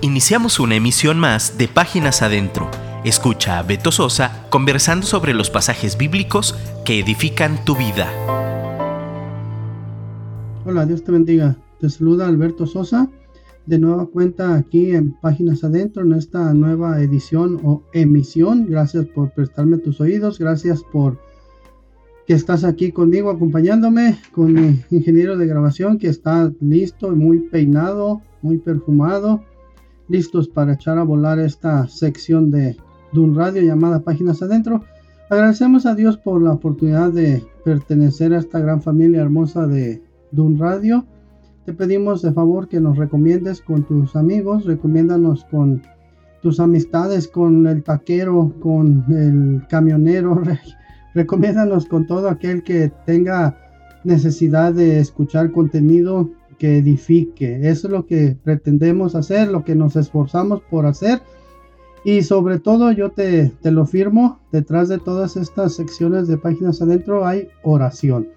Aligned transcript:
Iniciamos 0.00 0.60
una 0.60 0.76
emisión 0.76 1.18
más 1.18 1.58
de 1.58 1.66
Páginas 1.66 2.22
Adentro. 2.22 2.70
Escucha 3.04 3.58
a 3.58 3.64
Beto 3.64 3.90
Sosa 3.90 4.46
conversando 4.48 5.04
sobre 5.04 5.34
los 5.34 5.50
pasajes 5.50 5.98
bíblicos 5.98 6.54
que 6.84 7.00
edifican 7.00 7.64
tu 7.64 7.74
vida. 7.74 8.06
Hola, 10.64 10.86
Dios 10.86 11.02
te 11.02 11.10
bendiga. 11.10 11.56
Te 11.80 11.90
saluda 11.90 12.28
Alberto 12.28 12.64
Sosa. 12.64 13.10
De 13.66 13.80
nueva 13.80 14.06
cuenta 14.06 14.54
aquí 14.54 14.92
en 14.92 15.14
Páginas 15.14 15.64
Adentro 15.64 16.04
en 16.04 16.12
esta 16.12 16.54
nueva 16.54 17.02
edición 17.02 17.58
o 17.64 17.82
emisión. 17.92 18.66
Gracias 18.68 19.04
por 19.06 19.32
prestarme 19.32 19.78
tus 19.78 20.00
oídos. 20.00 20.38
Gracias 20.38 20.84
por 20.92 21.18
que 22.24 22.34
estás 22.34 22.62
aquí 22.62 22.92
conmigo 22.92 23.30
acompañándome 23.30 24.16
con 24.30 24.52
mi 24.52 24.80
ingeniero 24.92 25.36
de 25.36 25.48
grabación 25.48 25.98
que 25.98 26.06
está 26.06 26.52
listo 26.60 27.12
y 27.12 27.16
muy 27.16 27.40
peinado, 27.48 28.22
muy 28.42 28.58
perfumado 28.58 29.42
listos 30.08 30.48
para 30.48 30.72
echar 30.72 30.98
a 30.98 31.04
volar 31.04 31.38
esta 31.38 31.86
sección 31.88 32.50
de, 32.50 32.76
un 33.14 33.34
radio 33.34 33.62
llamada 33.62 34.00
Páginas 34.00 34.42
Adentro. 34.42 34.84
Agradecemos 35.30 35.86
a 35.86 35.94
Dios 35.94 36.16
por 36.16 36.42
la 36.42 36.52
oportunidad 36.52 37.12
de 37.12 37.44
pertenecer 37.64 38.32
a 38.32 38.38
esta 38.38 38.60
gran 38.60 38.82
familia 38.82 39.20
hermosa 39.20 39.66
de 39.66 40.02
Dun 40.30 40.58
Radio. 40.58 41.06
Te 41.64 41.72
pedimos 41.72 42.22
de 42.22 42.32
favor 42.32 42.68
que 42.68 42.80
nos 42.80 42.96
recomiendes 42.96 43.60
con 43.60 43.84
tus 43.84 44.16
amigos, 44.16 44.64
recomiéndanos 44.64 45.44
con 45.50 45.82
tus 46.42 46.60
amistades, 46.60 47.28
con 47.28 47.66
el 47.66 47.82
taquero, 47.82 48.54
con 48.60 49.04
el 49.10 49.66
camionero, 49.68 50.40
recomiéndanos 51.14 51.86
con 51.86 52.06
todo 52.06 52.28
aquel 52.28 52.62
que 52.62 52.92
tenga 53.04 53.56
necesidad 54.04 54.72
de 54.72 55.00
escuchar 55.00 55.50
contenido 55.50 56.30
que 56.58 56.78
edifique. 56.78 57.68
Eso 57.68 57.86
es 57.86 57.92
lo 57.92 58.06
que 58.06 58.36
pretendemos 58.42 59.14
hacer, 59.14 59.48
lo 59.48 59.64
que 59.64 59.74
nos 59.74 59.96
esforzamos 59.96 60.60
por 60.68 60.86
hacer. 60.86 61.20
Y 62.04 62.22
sobre 62.22 62.58
todo 62.58 62.92
yo 62.92 63.10
te, 63.10 63.52
lo 63.62 63.86
firmo, 63.86 64.40
detrás 64.52 64.88
de 64.88 64.98
todas 64.98 65.36
estas 65.36 65.74
secciones 65.74 66.28
de 66.28 66.38
páginas 66.38 66.80
adentro 66.80 67.26
hay 67.26 67.48
oración. 67.62 68.28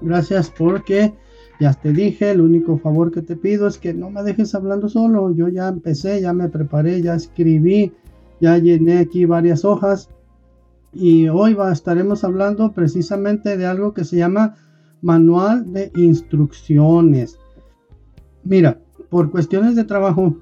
Gracias 0.00 0.50
porque 0.56 1.12
ya 1.60 1.74
te 1.74 1.92
dije, 1.92 2.30
el 2.30 2.40
único 2.40 2.78
favor 2.78 3.10
que 3.10 3.22
te 3.22 3.36
pido 3.36 3.66
es 3.66 3.78
que 3.78 3.92
no 3.92 4.10
me 4.10 4.22
dejes 4.22 4.54
hablando 4.54 4.88
solo. 4.88 5.32
Yo 5.32 5.48
ya 5.48 5.68
empecé, 5.68 6.20
ya 6.20 6.32
me 6.32 6.48
preparé, 6.48 7.02
ya 7.02 7.14
escribí, 7.14 7.92
ya 8.40 8.58
llené 8.58 8.98
aquí 8.98 9.24
varias 9.24 9.64
hojas. 9.64 10.08
Y 10.92 11.28
hoy 11.28 11.54
va, 11.54 11.72
estaremos 11.72 12.24
hablando 12.24 12.72
precisamente 12.72 13.56
de 13.56 13.66
algo 13.66 13.92
que 13.92 14.04
se 14.04 14.16
llama 14.16 14.56
manual 15.02 15.72
de 15.72 15.90
instrucciones. 15.96 17.38
Mira, 18.44 18.80
por 19.10 19.30
cuestiones 19.30 19.76
de 19.76 19.84
trabajo, 19.84 20.36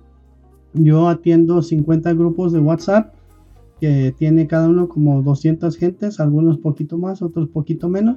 yo 0.74 1.08
atiendo 1.08 1.62
50 1.62 2.12
grupos 2.14 2.52
de 2.52 2.60
WhatsApp 2.60 3.14
que 3.80 4.14
tiene 4.16 4.46
cada 4.46 4.68
uno 4.68 4.88
como 4.88 5.22
200 5.22 5.76
gentes, 5.76 6.20
algunos 6.20 6.58
poquito 6.58 6.98
más, 6.98 7.22
otros 7.22 7.48
poquito 7.48 7.88
menos. 7.88 8.16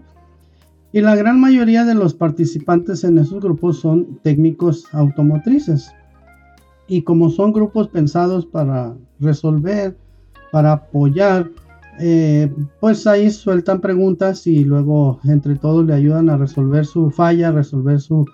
Y 0.92 1.02
la 1.02 1.16
gran 1.16 1.40
mayoría 1.40 1.86
de 1.86 1.94
los 1.94 2.14
participantes 2.14 3.04
en 3.04 3.18
esos 3.18 3.44
grupos 3.44 3.80
son 3.80 4.20
técnicos 4.24 4.86
automotrices. 4.94 5.92
Y 6.88 7.04
como 7.04 7.30
son 7.30 7.54
grupos 7.54 7.90
pensados 7.90 8.46
para 8.46 8.96
resolver, 9.20 9.96
para 10.52 10.72
apoyar, 10.72 11.52
eh, 12.02 12.50
pues 12.80 13.06
ahí 13.08 13.30
sueltan 13.30 13.82
preguntas 13.82 14.48
y 14.48 14.64
luego 14.64 15.20
entre 15.26 15.56
todos 15.56 15.86
le 15.86 15.94
ayudan 15.94 16.30
a 16.30 16.38
resolver 16.38 16.86
su 16.86 17.12
falla, 17.12 17.52
resolver 17.52 18.00
su, 18.00 18.26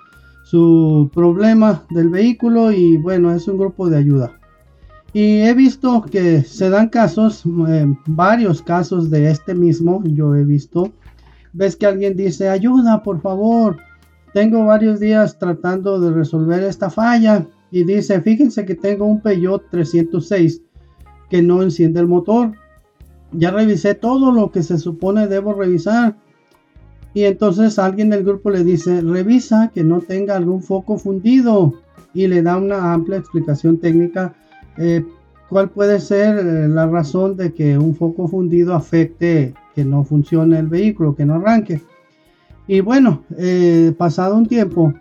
su 0.43 1.09
problema 1.13 1.83
del 1.89 2.09
vehículo 2.09 2.71
y 2.71 2.97
bueno, 2.97 3.33
es 3.33 3.47
un 3.47 3.57
grupo 3.57 3.89
de 3.89 3.97
ayuda. 3.97 4.39
Y 5.13 5.41
he 5.41 5.53
visto 5.55 6.03
que 6.03 6.43
se 6.43 6.69
dan 6.69 6.89
casos, 6.89 7.43
eh, 7.67 7.87
varios 8.05 8.61
casos 8.61 9.09
de 9.09 9.31
este 9.31 9.55
mismo, 9.55 10.03
yo 10.03 10.35
he 10.35 10.43
visto. 10.43 10.91
Ves 11.53 11.75
que 11.75 11.87
alguien 11.87 12.15
dice, 12.15 12.49
ayuda, 12.49 13.01
por 13.01 13.21
favor. 13.21 13.77
Tengo 14.33 14.65
varios 14.65 14.99
días 14.99 15.39
tratando 15.39 16.01
de 16.01 16.11
resolver 16.11 16.61
esta 16.63 16.89
falla. 16.89 17.47
Y 17.71 17.85
dice, 17.85 18.21
fíjense 18.21 18.65
que 18.65 18.75
tengo 18.75 19.05
un 19.05 19.21
Peugeot 19.21 19.63
306 19.71 20.61
que 21.29 21.41
no 21.41 21.63
enciende 21.63 22.01
el 22.01 22.07
motor 22.07 22.51
ya 23.31 23.51
revisé 23.51 23.95
todo 23.95 24.31
lo 24.31 24.51
que 24.51 24.63
se 24.63 24.77
supone 24.77 25.27
debo 25.27 25.53
revisar. 25.53 26.15
Y 27.13 27.23
entonces 27.23 27.79
alguien 27.79 28.09
del 28.09 28.23
grupo 28.23 28.49
le 28.49 28.63
dice, 28.63 29.01
revisa 29.01 29.71
que 29.73 29.83
no 29.83 30.01
tenga 30.01 30.35
algún 30.35 30.61
foco 30.61 30.97
fundido. 30.97 31.73
Y 32.13 32.27
le 32.27 32.41
da 32.41 32.57
una 32.57 32.93
amplia 32.93 33.17
explicación 33.17 33.77
técnica. 33.77 34.33
Eh, 34.77 35.05
¿Cuál 35.49 35.69
puede 35.69 35.99
ser 35.99 36.37
eh, 36.37 36.67
la 36.67 36.87
razón 36.87 37.37
de 37.37 37.53
que 37.53 37.77
un 37.77 37.95
foco 37.95 38.27
fundido 38.27 38.73
afecte 38.73 39.53
que 39.75 39.85
no 39.85 40.03
funcione 40.03 40.59
el 40.59 40.67
vehículo, 40.67 41.15
que 41.15 41.25
no 41.25 41.35
arranque? 41.35 41.81
Y 42.67 42.79
bueno, 42.79 43.23
eh, 43.37 43.93
pasado 43.97 44.35
un 44.35 44.47
tiempo, 44.47 44.93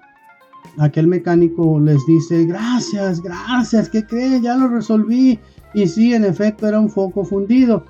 aquel 0.79 1.07
mecánico 1.07 1.81
les 1.81 2.05
dice, 2.07 2.45
gracias, 2.45 3.23
gracias, 3.23 3.89
¿qué 3.89 4.05
creen? 4.05 4.43
Ya 4.43 4.57
lo 4.57 4.69
resolví. 4.69 5.39
Y 5.73 5.89
sí, 5.89 6.15
en 6.15 6.25
efecto 6.25 6.69
era 6.69 6.79
un 6.79 6.91
foco 6.91 7.25
fundido 7.25 7.85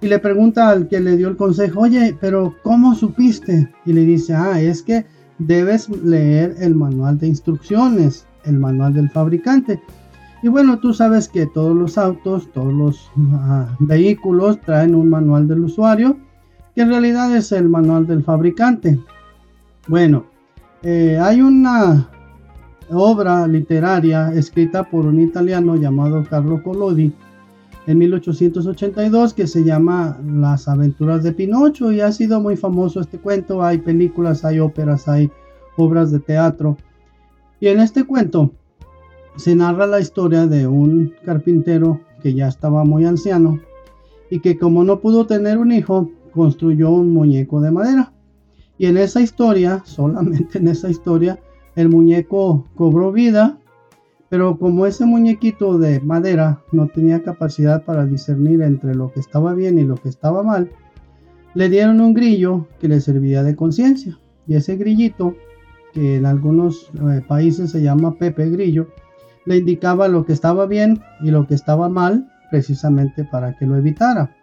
y 0.00 0.06
le 0.06 0.18
pregunta 0.18 0.68
al 0.68 0.88
que 0.88 1.00
le 1.00 1.16
dio 1.16 1.28
el 1.28 1.36
consejo, 1.36 1.80
oye, 1.80 2.16
pero 2.20 2.54
¿cómo 2.62 2.94
supiste? 2.94 3.68
Y 3.84 3.92
le 3.92 4.02
dice, 4.02 4.34
ah, 4.34 4.60
es 4.60 4.82
que 4.82 5.04
debes 5.38 5.88
leer 5.88 6.54
el 6.60 6.74
manual 6.74 7.18
de 7.18 7.28
instrucciones, 7.28 8.26
el 8.44 8.58
manual 8.58 8.94
del 8.94 9.10
fabricante. 9.10 9.80
Y 10.42 10.48
bueno, 10.48 10.78
tú 10.78 10.94
sabes 10.94 11.28
que 11.28 11.46
todos 11.46 11.76
los 11.76 11.98
autos, 11.98 12.50
todos 12.52 12.72
los 12.72 13.10
ah, 13.32 13.74
vehículos 13.80 14.60
traen 14.60 14.94
un 14.94 15.10
manual 15.10 15.48
del 15.48 15.64
usuario, 15.64 16.16
que 16.74 16.82
en 16.82 16.90
realidad 16.90 17.36
es 17.36 17.50
el 17.50 17.68
manual 17.68 18.06
del 18.06 18.22
fabricante. 18.22 19.00
Bueno, 19.88 20.26
eh, 20.82 21.18
hay 21.20 21.40
una 21.40 22.08
obra 22.90 23.48
literaria 23.48 24.32
escrita 24.32 24.84
por 24.84 25.06
un 25.06 25.20
italiano 25.20 25.74
llamado 25.74 26.24
Carlo 26.30 26.62
Collodi, 26.62 27.12
en 27.88 27.96
1882 27.96 29.32
que 29.32 29.46
se 29.46 29.64
llama 29.64 30.20
Las 30.22 30.68
aventuras 30.68 31.22
de 31.22 31.32
Pinocho 31.32 31.90
y 31.90 32.02
ha 32.02 32.12
sido 32.12 32.38
muy 32.38 32.54
famoso 32.54 33.00
este 33.00 33.18
cuento. 33.18 33.62
Hay 33.62 33.78
películas, 33.78 34.44
hay 34.44 34.58
óperas, 34.58 35.08
hay 35.08 35.30
obras 35.78 36.12
de 36.12 36.18
teatro. 36.18 36.76
Y 37.60 37.68
en 37.68 37.80
este 37.80 38.04
cuento 38.04 38.52
se 39.36 39.56
narra 39.56 39.86
la 39.86 40.00
historia 40.00 40.46
de 40.46 40.66
un 40.66 41.14
carpintero 41.24 41.98
que 42.22 42.34
ya 42.34 42.48
estaba 42.48 42.84
muy 42.84 43.06
anciano 43.06 43.58
y 44.30 44.40
que 44.40 44.58
como 44.58 44.84
no 44.84 45.00
pudo 45.00 45.24
tener 45.24 45.56
un 45.56 45.72
hijo, 45.72 46.10
construyó 46.34 46.90
un 46.90 47.14
muñeco 47.14 47.62
de 47.62 47.70
madera. 47.70 48.12
Y 48.76 48.84
en 48.84 48.98
esa 48.98 49.22
historia, 49.22 49.82
solamente 49.86 50.58
en 50.58 50.68
esa 50.68 50.90
historia, 50.90 51.38
el 51.74 51.88
muñeco 51.88 52.66
cobró 52.74 53.12
vida 53.12 53.58
pero 54.28 54.58
como 54.58 54.86
ese 54.86 55.06
muñequito 55.06 55.78
de 55.78 56.00
madera 56.00 56.62
no 56.72 56.88
tenía 56.88 57.22
capacidad 57.22 57.84
para 57.84 58.04
discernir 58.04 58.60
entre 58.62 58.94
lo 58.94 59.10
que 59.10 59.20
estaba 59.20 59.54
bien 59.54 59.78
y 59.78 59.84
lo 59.84 59.96
que 59.96 60.08
estaba 60.08 60.42
mal, 60.42 60.70
le 61.54 61.68
dieron 61.68 62.00
un 62.00 62.12
grillo 62.12 62.66
que 62.78 62.88
le 62.88 63.00
servía 63.00 63.42
de 63.42 63.56
conciencia. 63.56 64.18
Y 64.46 64.54
ese 64.54 64.76
grillito, 64.76 65.34
que 65.92 66.16
en 66.16 66.26
algunos 66.26 66.90
eh, 66.94 67.22
países 67.26 67.70
se 67.70 67.82
llama 67.82 68.16
Pepe 68.16 68.50
Grillo, 68.50 68.88
le 69.46 69.58
indicaba 69.58 70.08
lo 70.08 70.26
que 70.26 70.34
estaba 70.34 70.66
bien 70.66 71.00
y 71.22 71.30
lo 71.30 71.46
que 71.46 71.54
estaba 71.54 71.88
mal, 71.88 72.30
precisamente 72.50 73.24
para 73.24 73.56
que 73.56 73.66
lo 73.66 73.76
evitara. 73.76 74.34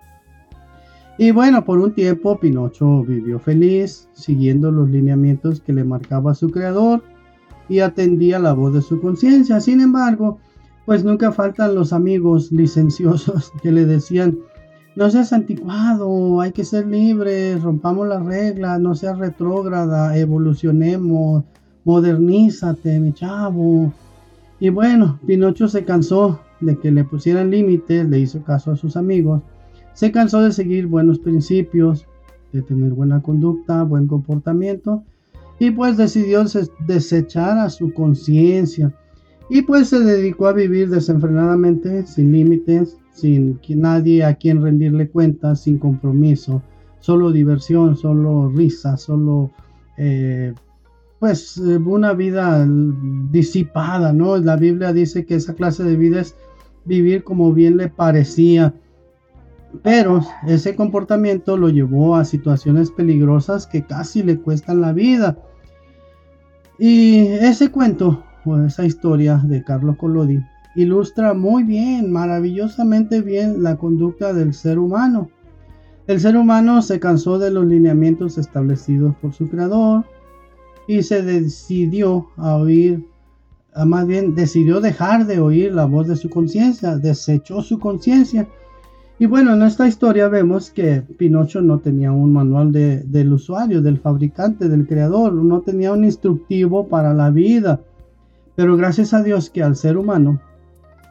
Y 1.18 1.32
bueno, 1.32 1.64
por 1.64 1.80
un 1.80 1.94
tiempo 1.94 2.40
Pinocho 2.40 3.04
vivió 3.04 3.40
feliz, 3.40 4.10
siguiendo 4.14 4.72
los 4.72 4.90
lineamientos 4.90 5.62
que 5.62 5.74
le 5.74 5.84
marcaba 5.84 6.34
su 6.34 6.50
creador 6.50 7.04
y 7.70 7.80
atendía 7.80 8.40
la 8.40 8.54
voz 8.54 8.74
de 8.74 8.82
su 8.82 9.00
conciencia. 9.02 9.60
Sin 9.60 9.82
embargo, 9.82 10.40
pues 10.86 11.04
nunca 11.04 11.32
faltan 11.32 11.76
los 11.76 11.94
amigos 11.94 12.52
licenciosos 12.52 13.52
que 13.62 13.72
le 13.72 13.86
decían, 13.86 14.38
no 14.96 15.10
seas 15.10 15.34
anticuado, 15.34 16.40
hay 16.40 16.52
que 16.52 16.64
ser 16.64 16.88
libre, 16.88 17.58
rompamos 17.58 18.08
las 18.08 18.26
reglas, 18.26 18.80
no 18.80 18.96
seas 18.96 19.18
retrógrada, 19.18 20.18
evolucionemos, 20.18 21.44
modernízate, 21.84 23.00
mi 23.00 23.12
chavo. 23.12 23.92
Y 24.60 24.70
bueno, 24.70 25.20
Pinocho 25.28 25.68
se 25.68 25.84
cansó 25.84 26.40
de 26.62 26.78
que 26.78 26.92
le 26.92 27.04
pusieran 27.04 27.52
límites, 27.52 28.08
le 28.08 28.20
hizo 28.20 28.42
caso 28.44 28.72
a 28.72 28.78
sus 28.78 28.96
amigos, 28.96 29.42
se 29.94 30.12
cansó 30.12 30.42
de 30.42 30.54
seguir 30.54 30.88
buenos 30.88 31.20
principios, 31.20 32.06
de 32.54 32.62
tener 32.62 32.94
buena 32.94 33.22
conducta, 33.22 33.84
buen 33.84 34.08
comportamiento, 34.08 35.04
y 35.60 35.72
pues 35.72 35.98
decidió 35.98 36.44
desechar 36.86 37.58
a 37.58 37.70
su 37.70 37.94
conciencia 37.94 38.94
y 39.50 39.62
pues 39.62 39.90
se 39.90 40.00
dedicó 40.00 40.48
a 40.48 40.54
vivir 40.54 40.90
desenfrenadamente, 40.90 42.06
sin 42.08 42.32
límites, 42.32 42.98
sin 43.14 43.60
nadie 43.70 44.24
a 44.24 44.36
quien 44.36 44.62
rendirle 44.62 45.10
cuentas, 45.10 45.62
sin 45.62 45.78
compromiso, 45.78 46.62
solo 47.00 47.32
diversión, 47.32 47.96
solo 47.96 48.50
risa, 48.50 48.98
solo 48.98 49.52
eh, 49.98 50.54
pues 51.20 51.58
eh, 51.58 51.78
una 51.78 52.14
vida 52.14 52.68
disipada, 53.32 54.12
¿no? 54.14 54.38
La 54.38 54.58
Biblia 54.58 54.92
dice 54.92 55.26
que 55.26 55.36
esa 55.36 55.54
clase 55.54 55.84
de 55.84 55.96
vida 55.96 56.22
es 56.22 56.36
vivir 56.84 57.24
como 57.24 57.54
bien 57.54 57.78
le 57.78 57.88
parecía. 57.88 58.74
Pero 59.84 60.22
ese 60.48 60.76
comportamiento 60.76 61.58
lo 61.58 61.70
llevó 61.70 62.16
a 62.16 62.26
situaciones 62.26 62.92
peligrosas 62.92 63.68
que 63.68 63.84
casi 63.84 64.24
le 64.24 64.40
cuestan 64.40 64.82
la 64.82 64.94
vida. 64.94 65.38
Y 66.78 67.20
ese 67.26 67.72
cuento 67.72 68.24
o 68.46 68.58
esa 68.60 68.86
historia 68.86 69.42
de 69.44 69.64
Carlos 69.64 69.98
Collodi 69.98 70.40
ilustra 70.76 71.34
muy 71.34 71.64
bien, 71.64 72.12
maravillosamente 72.12 73.22
bien 73.22 73.64
la 73.64 73.78
conducta 73.78 74.34
del 74.34 74.54
ser 74.54 74.78
humano. 74.78 75.30
El 76.08 76.20
ser 76.20 76.38
humano 76.38 76.82
se 76.82 77.00
cansó 77.00 77.40
de 77.40 77.50
los 77.50 77.66
lineamientos 77.66 78.38
establecidos 78.38 79.16
por 79.16 79.34
su 79.34 79.50
creador 79.50 80.06
y 80.88 81.02
se 81.02 81.24
decidió 81.24 82.28
a 82.38 82.58
oír, 82.58 83.04
más 83.86 84.06
bien 84.06 84.36
decidió 84.36 84.82
dejar 84.82 85.26
de 85.26 85.40
oír 85.40 85.74
la 85.74 85.86
voz 85.86 86.08
de 86.08 86.16
su 86.16 86.30
conciencia, 86.30 86.98
desechó 86.98 87.62
su 87.62 87.80
conciencia. 87.80 88.48
Y 89.18 89.28
bueno, 89.28 89.54
en 89.54 89.62
esta 89.62 89.88
historia 89.88 90.28
vemos 90.28 90.72
que 90.72 91.02
Pinocho 91.02 91.62
no 91.62 91.80
tenía 91.80 92.12
un 92.12 92.34
manual 92.34 92.74
del 92.74 93.32
usuario, 93.32 93.82
del 93.82 93.98
fabricante, 94.00 94.68
del 94.68 94.86
creador, 94.86 95.34
no 95.34 95.62
tenía 95.62 95.94
un 95.94 96.04
instructivo 96.04 96.88
para 96.90 97.14
la 97.14 97.30
vida. 97.30 97.80
Pero 98.56 98.76
gracias 98.76 99.14
a 99.14 99.24
Dios 99.24 99.50
que 99.50 99.64
al 99.64 99.78
ser 99.78 99.98
humano 99.98 100.42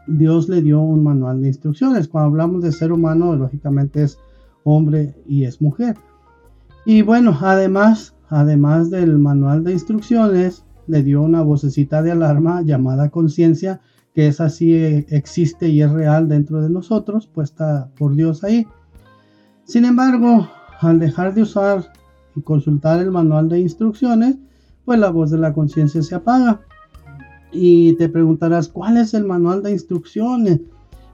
Dios 0.07 0.51
le 0.51 0.61
dio 0.61 0.81
un 0.81 1.03
manual 1.03 1.41
de 1.41 1.49
instrucciones. 1.49 2.09
Cuando 2.09 2.29
hablamos 2.29 2.63
de 2.63 2.73
ser 2.73 2.93
humano, 2.93 3.35
lógicamente 3.37 4.03
es 4.03 4.19
hombre 4.65 5.15
y 5.27 5.45
es 5.45 5.63
mujer. 5.63 5.97
Y 6.85 7.01
bueno, 7.01 7.37
además, 7.41 8.15
además 8.29 8.91
del 8.91 9.19
manual 9.19 9.65
de 9.65 9.73
instrucciones, 9.73 10.63
le 10.87 11.03
dio 11.03 11.23
una 11.23 11.41
vocecita 11.41 12.03
de 12.03 12.13
alarma 12.13 12.61
llamada 12.61 13.09
conciencia, 13.09 13.81
que 14.15 14.29
es 14.29 14.41
así, 14.41 14.75
eh, 14.75 15.07
existe 15.11 15.69
y 15.69 15.83
es 15.83 15.91
real 15.91 16.29
dentro 16.29 16.63
de 16.63 16.71
nosotros, 16.71 17.27
puesta 17.27 17.91
por 17.99 18.15
Dios 18.15 18.45
ahí. 18.45 18.67
Sin 19.65 19.85
embargo, 19.85 20.49
al 20.81 20.99
dejar 20.99 21.35
de 21.35 21.43
usar 21.43 21.93
y 22.37 22.43
consultar 22.43 23.01
el 23.01 23.11
manual 23.11 23.49
de 23.49 23.61
instrucciones, 23.61 24.37
pues 24.85 24.99
la 24.99 25.11
voz 25.11 25.31
de 25.31 25.39
la 25.39 25.53
conciencia 25.53 26.03
se 26.03 26.15
apaga 26.15 26.61
y 27.53 27.95
te 27.95 28.09
preguntarás, 28.09 28.69
¿cuál 28.69 28.97
es 28.99 29.15
el 29.15 29.25
manual 29.25 29.63
de 29.63 29.73
instrucciones? 29.73 30.61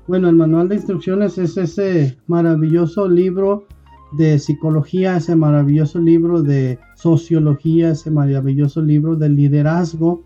Bueno, 0.06 0.28
el 0.28 0.36
manual 0.36 0.68
de 0.68 0.76
instrucciones 0.76 1.38
es 1.38 1.56
ese 1.56 2.18
maravilloso 2.26 3.08
libro 3.08 3.66
de 4.12 4.38
psicología, 4.38 5.16
ese 5.16 5.36
maravilloso 5.36 6.00
libro 6.00 6.42
de 6.42 6.78
sociología, 6.96 7.90
ese 7.90 8.10
maravilloso 8.10 8.82
libro 8.82 9.14
de 9.16 9.28
liderazgo 9.28 10.22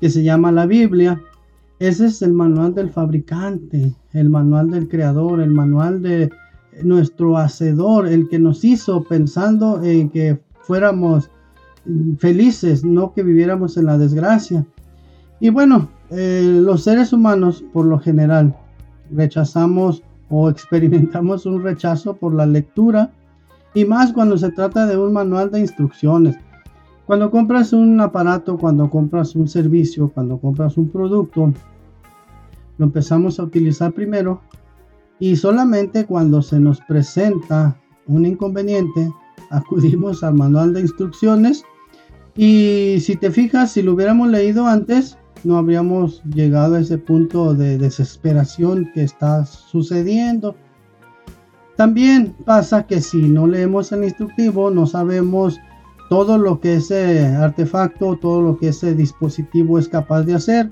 que 0.00 0.10
se 0.10 0.22
llama 0.22 0.50
la 0.50 0.66
Biblia. 0.66 1.22
Ese 1.80 2.06
es 2.06 2.20
el 2.20 2.34
manual 2.34 2.74
del 2.74 2.90
fabricante, 2.90 3.94
el 4.12 4.28
manual 4.28 4.70
del 4.70 4.86
creador, 4.86 5.40
el 5.40 5.50
manual 5.50 6.02
de 6.02 6.30
nuestro 6.82 7.38
hacedor, 7.38 8.06
el 8.06 8.28
que 8.28 8.38
nos 8.38 8.62
hizo 8.64 9.02
pensando 9.04 9.82
en 9.82 10.10
que 10.10 10.38
fuéramos 10.60 11.30
felices, 12.18 12.84
no 12.84 13.14
que 13.14 13.22
viviéramos 13.22 13.78
en 13.78 13.86
la 13.86 13.96
desgracia. 13.96 14.66
Y 15.40 15.48
bueno, 15.48 15.88
eh, 16.10 16.60
los 16.62 16.84
seres 16.84 17.14
humanos 17.14 17.64
por 17.72 17.86
lo 17.86 17.98
general 17.98 18.54
rechazamos 19.10 20.02
o 20.28 20.50
experimentamos 20.50 21.46
un 21.46 21.62
rechazo 21.62 22.14
por 22.14 22.34
la 22.34 22.44
lectura 22.44 23.10
y 23.72 23.86
más 23.86 24.12
cuando 24.12 24.36
se 24.36 24.52
trata 24.52 24.86
de 24.86 24.98
un 24.98 25.14
manual 25.14 25.50
de 25.50 25.60
instrucciones. 25.60 26.36
Cuando 27.06 27.30
compras 27.30 27.72
un 27.72 27.98
aparato, 28.02 28.58
cuando 28.58 28.90
compras 28.90 29.34
un 29.34 29.48
servicio, 29.48 30.10
cuando 30.10 30.38
compras 30.38 30.76
un 30.76 30.90
producto, 30.90 31.52
lo 32.80 32.86
empezamos 32.86 33.38
a 33.38 33.42
utilizar 33.42 33.92
primero 33.92 34.40
y 35.18 35.36
solamente 35.36 36.06
cuando 36.06 36.40
se 36.40 36.58
nos 36.58 36.80
presenta 36.80 37.78
un 38.06 38.24
inconveniente 38.24 39.12
acudimos 39.50 40.24
al 40.24 40.34
manual 40.34 40.72
de 40.72 40.80
instrucciones 40.80 41.62
y 42.34 42.96
si 43.00 43.16
te 43.16 43.30
fijas, 43.30 43.72
si 43.72 43.82
lo 43.82 43.92
hubiéramos 43.92 44.28
leído 44.28 44.66
antes, 44.66 45.18
no 45.44 45.58
habríamos 45.58 46.22
llegado 46.24 46.76
a 46.76 46.80
ese 46.80 46.96
punto 46.96 47.52
de 47.52 47.76
desesperación 47.76 48.90
que 48.94 49.02
está 49.02 49.44
sucediendo. 49.44 50.54
También 51.76 52.34
pasa 52.46 52.86
que 52.86 53.02
si 53.02 53.18
no 53.18 53.46
leemos 53.46 53.92
el 53.92 54.04
instructivo, 54.04 54.70
no 54.70 54.86
sabemos 54.86 55.58
todo 56.08 56.38
lo 56.38 56.60
que 56.60 56.76
ese 56.76 57.26
artefacto, 57.26 58.16
todo 58.16 58.40
lo 58.40 58.56
que 58.56 58.68
ese 58.68 58.94
dispositivo 58.94 59.78
es 59.78 59.88
capaz 59.88 60.22
de 60.22 60.34
hacer 60.34 60.70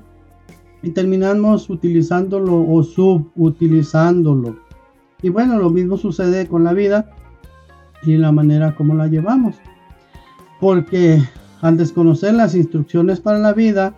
y 0.82 0.90
terminamos 0.90 1.68
utilizándolo 1.70 2.64
o 2.68 2.82
subutilizándolo. 2.82 4.56
Y 5.22 5.30
bueno, 5.30 5.58
lo 5.58 5.70
mismo 5.70 5.96
sucede 5.96 6.46
con 6.46 6.64
la 6.64 6.72
vida 6.72 7.10
y 8.02 8.16
la 8.16 8.32
manera 8.32 8.74
como 8.76 8.94
la 8.94 9.08
llevamos. 9.08 9.56
Porque 10.60 11.22
al 11.60 11.76
desconocer 11.76 12.34
las 12.34 12.54
instrucciones 12.54 13.20
para 13.20 13.38
la 13.38 13.52
vida, 13.52 13.96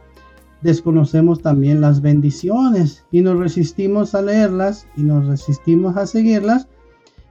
desconocemos 0.62 1.40
también 1.40 1.80
las 1.80 2.00
bendiciones 2.00 3.04
y 3.10 3.20
nos 3.20 3.38
resistimos 3.38 4.14
a 4.14 4.22
leerlas 4.22 4.86
y 4.96 5.02
nos 5.02 5.26
resistimos 5.26 5.96
a 5.96 6.06
seguirlas. 6.06 6.68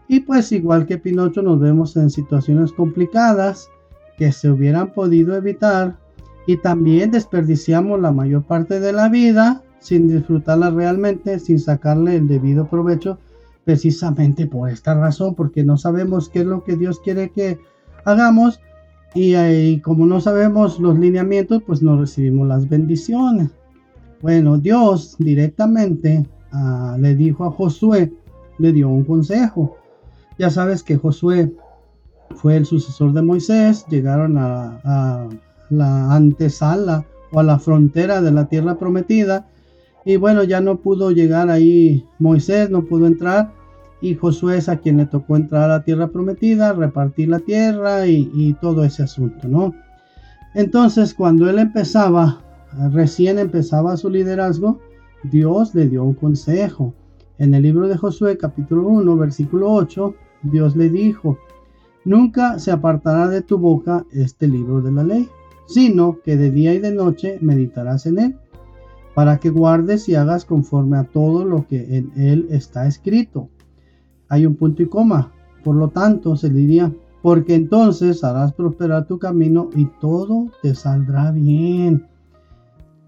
Y 0.07 0.21
pues 0.21 0.51
igual 0.51 0.85
que 0.87 0.97
Pinocho 0.97 1.41
nos 1.41 1.59
vemos 1.59 1.95
en 1.95 2.09
situaciones 2.09 2.71
complicadas 2.71 3.69
que 4.17 4.31
se 4.31 4.49
hubieran 4.49 4.93
podido 4.93 5.35
evitar 5.35 5.98
y 6.49 6.57
también 6.57 7.11
desperdiciamos 7.11 8.01
la 8.01 8.11
mayor 8.11 8.41
parte 8.41 8.79
de 8.79 8.91
la 8.91 9.07
vida 9.07 9.61
sin 9.77 10.07
disfrutarla 10.07 10.71
realmente, 10.71 11.37
sin 11.37 11.59
sacarle 11.59 12.15
el 12.15 12.27
debido 12.27 12.67
provecho, 12.67 13.19
precisamente 13.65 14.47
por 14.47 14.67
esta 14.71 14.95
razón, 14.95 15.35
porque 15.35 15.63
no 15.63 15.77
sabemos 15.77 16.27
qué 16.27 16.39
es 16.39 16.47
lo 16.47 16.63
que 16.63 16.75
Dios 16.75 17.01
quiere 17.01 17.29
que 17.29 17.59
hagamos 18.03 18.61
y, 19.13 19.79
como 19.81 20.07
no 20.07 20.21
sabemos 20.21 20.79
los 20.79 20.97
lineamientos, 20.97 21.61
pues 21.67 21.83
no 21.83 21.99
recibimos 21.99 22.47
las 22.47 22.67
bendiciones. 22.67 23.51
Bueno, 24.23 24.57
Dios 24.57 25.17
directamente 25.19 26.25
ah, 26.51 26.97
le 26.99 27.15
dijo 27.15 27.45
a 27.45 27.51
Josué, 27.51 28.11
le 28.57 28.73
dio 28.73 28.89
un 28.89 29.03
consejo. 29.03 29.77
Ya 30.39 30.49
sabes 30.49 30.81
que 30.81 30.97
Josué 30.97 31.53
fue 32.31 32.57
el 32.57 32.65
sucesor 32.65 33.13
de 33.13 33.21
Moisés, 33.21 33.85
llegaron 33.87 34.35
a 34.39 35.29
la 35.69 36.13
antesala 36.13 37.05
o 37.31 37.39
a 37.39 37.43
la 37.43 37.59
frontera 37.59 38.21
de 38.21 38.31
la 38.31 38.45
tierra 38.45 38.77
prometida. 38.77 39.47
Y 40.05 40.17
bueno, 40.17 40.43
ya 40.43 40.61
no 40.61 40.77
pudo 40.77 41.11
llegar 41.11 41.49
ahí 41.49 42.05
Moisés, 42.19 42.69
no 42.69 42.85
pudo 42.85 43.05
entrar 43.07 43.51
y 44.01 44.15
Josué 44.15 44.57
es 44.57 44.69
a 44.69 44.77
quien 44.77 44.97
le 44.97 45.05
tocó 45.05 45.35
entrar 45.35 45.63
a 45.63 45.75
la 45.75 45.83
tierra 45.83 46.07
prometida, 46.07 46.73
repartir 46.73 47.29
la 47.29 47.39
tierra 47.39 48.07
y, 48.07 48.55
todo 48.61 48.83
ese 48.83 49.03
asunto, 49.03 49.47
¿no? 49.47 49.73
Entonces, 50.55 51.13
cuando 51.13 51.49
él 51.49 51.59
empezaba, 51.59 52.41
recién 52.91 53.39
empezaba 53.39 53.97
su 53.97 54.09
liderazgo, 54.09 54.79
Dios 55.23 55.75
le 55.75 55.89
dio 55.89 56.03
un 56.03 56.13
consejo. 56.13 56.93
En 57.37 57.53
el 57.53 57.63
libro 57.63 57.87
de 57.87 57.97
Josué, 57.97 58.37
capítulo 58.37 58.87
1, 58.87 59.17
versículo 59.17 59.71
8, 59.71 60.15
Dios 60.43 60.75
le 60.75 60.89
dijo, 60.89 61.37
Nunca 62.05 62.57
se 62.59 62.71
apartará 62.71 63.27
de 63.27 63.41
tu 63.41 63.57
boca 63.57 64.05
este 64.11 64.47
libro 64.47 64.81
de 64.81 64.91
la 64.91 65.03
ley, 65.03 65.29
sino 65.69 66.19
que 66.23 66.35
de 66.35 66.51
día 66.51 66.73
y 66.73 66.79
de 66.79 66.91
noche 66.91 67.37
meditarás 67.41 68.05
en 68.05 68.19
él, 68.19 68.35
para 69.15 69.39
que 69.39 69.49
guardes 69.49 70.09
y 70.09 70.15
hagas 70.15 70.45
conforme 70.45 70.97
a 70.97 71.05
todo 71.05 71.45
lo 71.45 71.65
que 71.67 71.97
en 71.97 72.11
él 72.17 72.47
está 72.49 72.87
escrito 72.87 73.49
hay 74.29 74.45
un 74.45 74.55
punto 74.55 74.81
y 74.83 74.85
coma. 74.85 75.31
Por 75.63 75.75
lo 75.75 75.89
tanto, 75.89 76.37
se 76.37 76.49
diría, 76.49 76.93
porque 77.21 77.55
entonces 77.55 78.23
harás 78.23 78.53
prosperar 78.53 79.07
tu 79.07 79.19
camino 79.19 79.69
y 79.75 79.85
todo 79.99 80.47
te 80.61 80.73
saldrá 80.73 81.31
bien. 81.31 82.05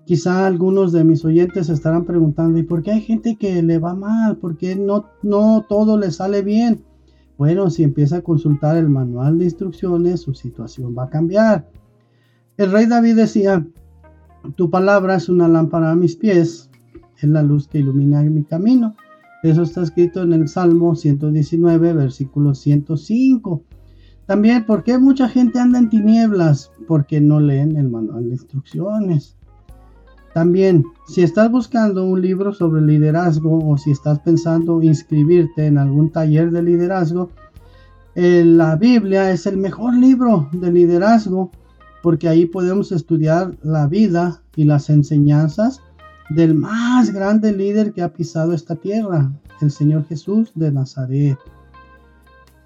Quizá 0.05 0.45
algunos 0.45 0.91
de 0.91 1.05
mis 1.05 1.23
oyentes 1.23 1.69
estarán 1.69 2.03
preguntando, 2.03 2.59
¿y 2.59 2.63
por 2.63 2.81
qué 2.81 2.91
hay 2.91 3.01
gente 3.01 3.37
que 3.37 3.61
le 3.61 3.77
va 3.79 3.93
mal? 3.93 4.35
¿Por 4.37 4.57
qué 4.57 4.75
no, 4.75 5.05
no 5.21 5.65
todo 5.69 5.97
le 5.97 6.11
sale 6.11 6.41
bien? 6.41 6.83
Bueno, 7.37 7.69
si 7.69 7.83
empieza 7.83 8.17
a 8.17 8.21
consultar 8.21 8.75
el 8.75 8.89
manual 8.89 9.37
de 9.37 9.45
instrucciones, 9.45 10.21
su 10.21 10.33
situación 10.33 10.93
va 10.97 11.05
a 11.05 11.09
cambiar. 11.09 11.69
El 12.61 12.71
rey 12.71 12.85
David 12.85 13.15
decía, 13.15 13.65
tu 14.55 14.69
palabra 14.69 15.15
es 15.15 15.29
una 15.29 15.47
lámpara 15.47 15.89
a 15.89 15.95
mis 15.95 16.15
pies, 16.15 16.69
es 17.17 17.27
la 17.27 17.41
luz 17.41 17.67
que 17.67 17.79
ilumina 17.79 18.21
mi 18.21 18.43
camino. 18.43 18.95
Eso 19.41 19.63
está 19.63 19.81
escrito 19.81 20.21
en 20.21 20.31
el 20.31 20.47
Salmo 20.47 20.93
119, 20.93 21.93
versículo 21.93 22.53
105. 22.53 23.63
También, 24.27 24.67
¿por 24.67 24.83
qué 24.83 24.99
mucha 24.99 25.27
gente 25.27 25.57
anda 25.57 25.79
en 25.79 25.89
tinieblas? 25.89 26.69
Porque 26.87 27.19
no 27.19 27.39
leen 27.39 27.77
el 27.77 27.89
manual 27.89 28.25
de 28.25 28.33
instrucciones. 28.33 29.35
También, 30.35 30.85
si 31.07 31.23
estás 31.23 31.49
buscando 31.49 32.05
un 32.05 32.21
libro 32.21 32.53
sobre 32.53 32.83
liderazgo 32.83 33.57
o 33.57 33.75
si 33.79 33.89
estás 33.89 34.19
pensando 34.19 34.83
inscribirte 34.83 35.65
en 35.65 35.79
algún 35.79 36.11
taller 36.11 36.51
de 36.51 36.61
liderazgo, 36.61 37.31
eh, 38.13 38.43
la 38.45 38.75
Biblia 38.75 39.31
es 39.31 39.47
el 39.47 39.57
mejor 39.57 39.95
libro 39.95 40.47
de 40.51 40.71
liderazgo 40.71 41.49
porque 42.01 42.27
ahí 42.27 42.45
podemos 42.45 42.91
estudiar 42.91 43.57
la 43.63 43.87
vida 43.87 44.41
y 44.55 44.65
las 44.65 44.89
enseñanzas 44.89 45.81
del 46.29 46.55
más 46.55 47.11
grande 47.11 47.51
líder 47.51 47.93
que 47.93 48.01
ha 48.01 48.13
pisado 48.13 48.53
esta 48.53 48.75
tierra, 48.75 49.31
el 49.61 49.71
Señor 49.71 50.05
Jesús 50.05 50.51
de 50.55 50.71
Nazaret. 50.71 51.37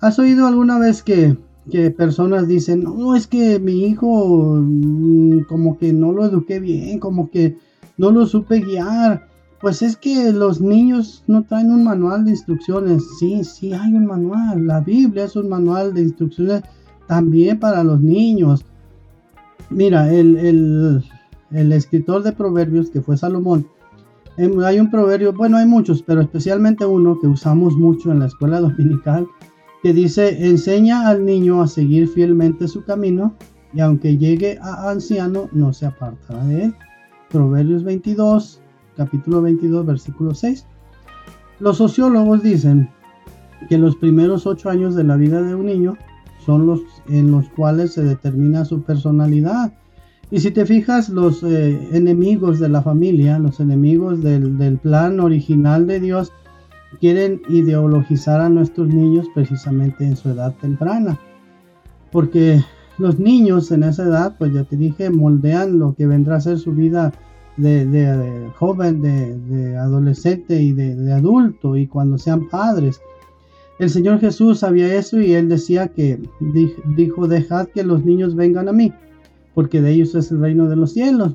¿Has 0.01 0.19
oído 0.19 0.45
alguna 0.45 0.77
vez 0.77 1.01
que, 1.01 1.37
que 1.71 1.89
personas 1.89 2.47
dicen, 2.47 2.83
no, 2.83 3.15
es 3.15 3.27
que 3.27 3.59
mi 3.59 3.85
hijo 3.85 4.59
mm, 4.61 5.45
como 5.49 5.77
que 5.77 5.93
no 5.93 6.11
lo 6.11 6.25
eduqué 6.25 6.59
bien, 6.59 6.99
como 6.99 7.31
que 7.31 7.57
no 7.97 8.11
lo 8.11 8.25
supe 8.27 8.59
guiar? 8.59 9.27
Pues 9.61 9.81
es 9.81 9.97
que 9.97 10.31
los 10.31 10.61
niños 10.61 11.23
no 11.25 11.43
traen 11.43 11.71
un 11.71 11.83
manual 11.83 12.25
de 12.25 12.31
instrucciones. 12.31 13.03
Sí, 13.19 13.43
sí 13.43 13.73
hay 13.73 13.93
un 13.93 14.05
manual. 14.05 14.67
La 14.67 14.81
Biblia 14.81 15.23
es 15.23 15.35
un 15.35 15.49
manual 15.49 15.93
de 15.93 16.03
instrucciones 16.03 16.61
también 17.07 17.59
para 17.59 17.83
los 17.83 17.99
niños. 17.99 18.63
Mira, 19.69 20.11
el, 20.13 21.03
escritor 21.51 22.23
de 22.23 22.31
proverbios 22.31 22.89
que 22.89 23.01
fue 23.01 23.17
Salomón, 23.17 23.67
em, 24.37 24.59
hay 24.59 24.79
un 24.79 24.91
proverbio, 24.91 25.33
bueno, 25.33 25.57
hay 25.57 25.65
muchos, 25.65 26.01
pero 26.01 26.21
especialmente 26.21 26.85
uno 26.85 27.19
que 27.19 27.27
usamos 27.27 27.75
mucho 27.75 28.11
en 28.11 28.19
la 28.19 28.27
escuela 28.27 28.59
dominical, 28.61 29.27
que 29.81 29.93
dice, 29.93 30.47
enseña 30.47 31.07
al 31.07 31.25
niño 31.25 31.61
a 31.61 31.67
seguir 31.67 32.07
fielmente 32.07 32.67
su 32.67 32.83
camino 32.83 33.35
y 33.73 33.81
aunque 33.81 34.17
llegue 34.17 34.57
a 34.61 34.89
anciano, 34.89 35.49
no 35.51 35.73
se 35.73 35.85
apartará 35.85 36.43
de 36.45 36.65
él. 36.65 36.75
Proverbios 37.29 37.83
22, 37.83 38.61
capítulo 38.95 39.41
22, 39.41 39.85
versículo 39.85 40.33
6. 40.33 40.65
Los 41.59 41.77
sociólogos 41.77 42.41
dicen 42.41 42.89
que 43.69 43.77
los 43.77 43.95
primeros 43.95 44.45
ocho 44.47 44.69
años 44.69 44.95
de 44.95 45.03
la 45.03 45.17
vida 45.17 45.41
de 45.41 45.55
un 45.55 45.65
niño 45.65 45.97
son 46.45 46.67
los 46.67 46.81
en 47.07 47.31
los 47.31 47.49
cuales 47.49 47.93
se 47.93 48.03
determina 48.03 48.65
su 48.65 48.81
personalidad. 48.83 49.73
Y 50.31 50.39
si 50.39 50.51
te 50.51 50.65
fijas, 50.65 51.09
los 51.09 51.43
eh, 51.43 51.89
enemigos 51.91 52.59
de 52.59 52.69
la 52.69 52.81
familia, 52.81 53.37
los 53.39 53.59
enemigos 53.59 54.21
del, 54.21 54.57
del 54.57 54.77
plan 54.77 55.19
original 55.19 55.85
de 55.87 55.99
Dios, 55.99 56.31
quieren 56.99 57.41
ideologizar 57.49 58.41
a 58.41 58.49
nuestros 58.49 58.87
niños 58.87 59.27
precisamente 59.33 60.05
en 60.05 60.15
su 60.15 60.29
edad 60.29 60.55
temprana. 60.59 61.19
Porque 62.11 62.63
los 62.97 63.19
niños 63.19 63.71
en 63.71 63.83
esa 63.83 64.03
edad, 64.03 64.35
pues 64.37 64.53
ya 64.53 64.63
te 64.63 64.77
dije, 64.77 65.09
moldean 65.09 65.79
lo 65.79 65.93
que 65.95 66.07
vendrá 66.07 66.37
a 66.37 66.41
ser 66.41 66.57
su 66.57 66.71
vida 66.71 67.11
de, 67.57 68.51
joven, 68.55 69.01
de, 69.01 69.77
adolescente 69.77 70.61
y 70.61 70.73
de, 70.73 71.11
adulto 71.11 71.75
y 71.75 71.87
cuando 71.87 72.17
sean 72.17 72.47
padres. 72.49 73.01
El 73.77 73.89
Señor 73.89 74.19
Jesús 74.19 74.59
sabía 74.59 74.95
eso 74.95 75.19
y 75.19 75.33
él 75.33 75.49
decía 75.49 75.89
que 75.89 76.21
dijo, 76.95 77.27
dejad 77.27 77.67
que 77.67 77.83
los 77.83 78.05
niños 78.05 78.35
vengan 78.35 78.69
a 78.69 78.73
mí, 78.73 78.93
porque 79.53 79.81
de 79.81 79.91
ellos 79.91 80.15
es 80.15 80.31
el 80.31 80.39
reino 80.39 80.69
de 80.69 80.77
los 80.77 80.93
cielos. 80.93 81.33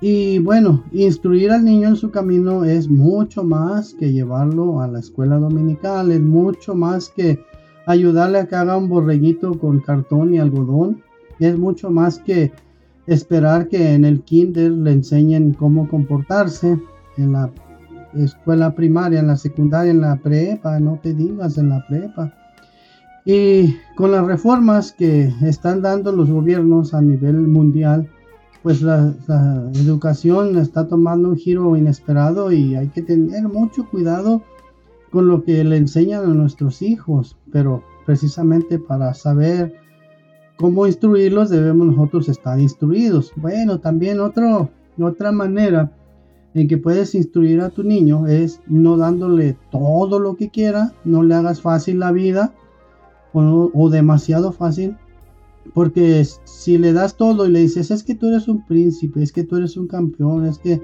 Y 0.00 0.38
bueno, 0.38 0.84
instruir 0.92 1.50
al 1.50 1.64
niño 1.64 1.88
en 1.88 1.96
su 1.96 2.10
camino 2.10 2.64
es 2.64 2.88
mucho 2.88 3.44
más 3.44 3.94
que 3.94 4.12
llevarlo 4.12 4.80
a 4.80 4.88
la 4.88 5.00
escuela 5.00 5.36
dominical, 5.38 6.12
es 6.12 6.20
mucho 6.20 6.74
más 6.74 7.10
que 7.10 7.40
ayudarle 7.86 8.38
a 8.38 8.46
que 8.46 8.56
haga 8.56 8.76
un 8.76 8.88
borreguito 8.88 9.58
con 9.58 9.80
cartón 9.80 10.34
y 10.34 10.38
algodón, 10.38 11.02
es 11.40 11.58
mucho 11.58 11.90
más 11.90 12.18
que 12.18 12.52
esperar 13.06 13.68
que 13.68 13.94
en 13.94 14.04
el 14.04 14.22
kinder 14.22 14.72
le 14.72 14.92
enseñen 14.92 15.52
cómo 15.52 15.88
comportarse, 15.88 16.78
en 17.16 17.32
la 17.32 17.50
escuela 18.24 18.74
primaria, 18.74 19.20
en 19.20 19.26
la 19.26 19.36
secundaria, 19.36 19.90
en 19.90 20.00
la 20.00 20.16
prepa, 20.16 20.80
no 20.80 20.98
te 21.02 21.14
digas, 21.14 21.58
en 21.58 21.68
la 21.70 21.86
prepa. 21.86 22.32
Y 23.24 23.74
con 23.96 24.12
las 24.12 24.24
reformas 24.26 24.92
que 24.92 25.32
están 25.42 25.82
dando 25.82 26.12
los 26.12 26.30
gobiernos 26.30 26.94
a 26.94 27.02
nivel 27.02 27.36
mundial, 27.36 28.08
pues 28.62 28.82
la, 28.82 29.12
la, 29.26 29.70
educación 29.74 30.56
está 30.58 30.86
tomando 30.86 31.30
un 31.30 31.36
giro 31.36 31.76
inesperado 31.76 32.52
y 32.52 32.74
hay 32.76 32.88
que 32.88 33.02
tener 33.02 33.44
mucho 33.48 33.88
cuidado 33.88 34.42
con 35.10 35.28
lo 35.28 35.44
que 35.44 35.62
le 35.64 35.76
enseñan 35.76 36.24
a 36.24 36.34
nuestros 36.34 36.82
hijos, 36.82 37.36
pero 37.52 37.82
precisamente 38.04 38.78
para 38.78 39.14
saber 39.14 39.74
cómo 40.56 40.86
instruirlos, 40.86 41.50
debemos 41.50 41.88
nosotros 41.88 42.28
estar 42.28 42.58
instruidos. 42.58 43.32
Bueno, 43.36 43.80
también 43.80 44.20
otro, 44.20 44.70
otra 45.00 45.32
manera 45.32 45.92
en 46.56 46.68
que 46.68 46.78
puedes 46.78 47.14
instruir 47.14 47.60
a 47.60 47.70
tu 47.70 47.82
niño 47.82 48.26
es 48.26 48.60
no 48.66 48.96
dándole 48.96 49.56
todo 49.70 50.18
lo 50.18 50.36
que 50.36 50.48
quiera, 50.48 50.94
no 51.04 51.22
le 51.22 51.34
hagas 51.34 51.60
fácil 51.60 51.98
la 51.98 52.12
vida 52.12 52.54
o, 53.32 53.70
o 53.74 53.90
demasiado 53.90 54.52
fácil, 54.52 54.96
porque 55.74 56.26
si 56.44 56.78
le 56.78 56.92
das 56.92 57.16
todo 57.16 57.46
y 57.46 57.50
le 57.50 57.60
dices, 57.60 57.90
es 57.90 58.02
que 58.02 58.14
tú 58.14 58.28
eres 58.28 58.48
un 58.48 58.64
príncipe, 58.64 59.22
es 59.22 59.32
que 59.32 59.44
tú 59.44 59.56
eres 59.56 59.76
un 59.76 59.86
campeón, 59.86 60.46
es 60.46 60.58
que 60.58 60.80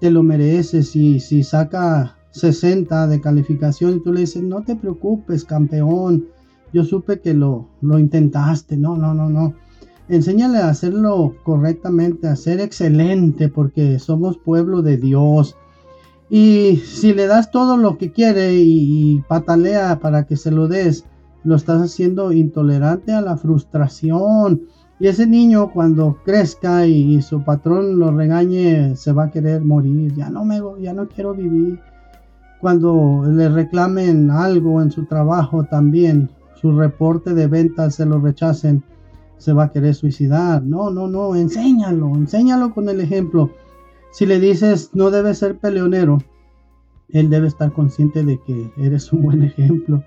te 0.00 0.10
lo 0.10 0.22
mereces, 0.22 0.96
y 0.96 1.20
si 1.20 1.44
saca 1.44 2.16
60 2.32 3.06
de 3.06 3.20
calificación 3.20 3.96
y 3.96 4.00
tú 4.00 4.12
le 4.12 4.20
dices, 4.20 4.42
no 4.42 4.62
te 4.62 4.74
preocupes, 4.74 5.44
campeón, 5.44 6.26
yo 6.72 6.84
supe 6.84 7.20
que 7.20 7.34
lo, 7.34 7.68
lo 7.80 7.98
intentaste. 7.98 8.76
No, 8.76 8.96
no, 8.96 9.14
no, 9.14 9.30
no. 9.30 9.54
Enséñale 10.08 10.58
a 10.58 10.70
hacerlo 10.70 11.34
correctamente, 11.42 12.28
a 12.28 12.36
ser 12.36 12.60
excelente, 12.60 13.50
porque 13.50 13.98
somos 13.98 14.38
pueblo 14.38 14.80
de 14.80 14.96
Dios. 14.96 15.54
Y 16.30 16.76
si 16.84 17.12
le 17.12 17.26
das 17.26 17.50
todo 17.50 17.76
lo 17.76 17.98
que 17.98 18.10
quiere 18.10 18.54
y, 18.54 19.22
patalea 19.28 19.98
para 20.00 20.24
que 20.24 20.36
se 20.36 20.50
lo 20.50 20.66
des, 20.66 21.04
lo 21.44 21.56
estás 21.56 21.82
haciendo 21.82 22.32
intolerante 22.32 23.12
a 23.12 23.20
la 23.20 23.36
frustración. 23.36 24.62
Y 24.98 25.08
ese 25.08 25.26
niño 25.26 25.72
cuando 25.72 26.16
crezca 26.24 26.86
y, 26.86 27.20
su 27.20 27.44
patrón 27.44 27.98
lo 27.98 28.10
regañe, 28.10 28.96
se 28.96 29.12
va 29.12 29.24
a 29.24 29.30
querer 29.30 29.62
morir. 29.62 30.14
Ya 30.14 30.30
no 30.30 30.42
me, 30.42 30.60
ya 30.80 30.94
no 30.94 31.06
quiero 31.08 31.34
vivir. 31.34 31.80
Cuando 32.62 33.24
le 33.26 33.50
reclamen 33.50 34.30
algo 34.30 34.80
en 34.80 34.90
su 34.90 35.04
trabajo 35.04 35.64
también, 35.64 36.30
su 36.54 36.72
reporte 36.72 37.34
de 37.34 37.46
ventas 37.46 37.94
se 37.94 38.06
lo 38.06 38.20
rechacen, 38.20 38.82
se 39.38 39.52
va 39.52 39.64
a 39.64 39.72
querer 39.72 39.94
suicidar. 39.94 40.62
No, 40.62 40.90
no, 40.90 41.08
no, 41.08 41.34
enséñalo, 41.34 42.14
enséñalo 42.14 42.74
con 42.74 42.88
el 42.88 43.00
ejemplo. 43.00 43.50
Si 44.12 44.26
le 44.26 44.38
dices 44.40 44.90
no 44.94 45.10
debe 45.10 45.34
ser 45.34 45.58
peleonero, 45.58 46.18
él 47.08 47.30
debe 47.30 47.48
estar 47.48 47.72
consciente 47.72 48.24
de 48.24 48.38
que 48.42 48.70
eres 48.76 49.12
un 49.12 49.22
buen 49.22 49.42
ejemplo, 49.42 50.02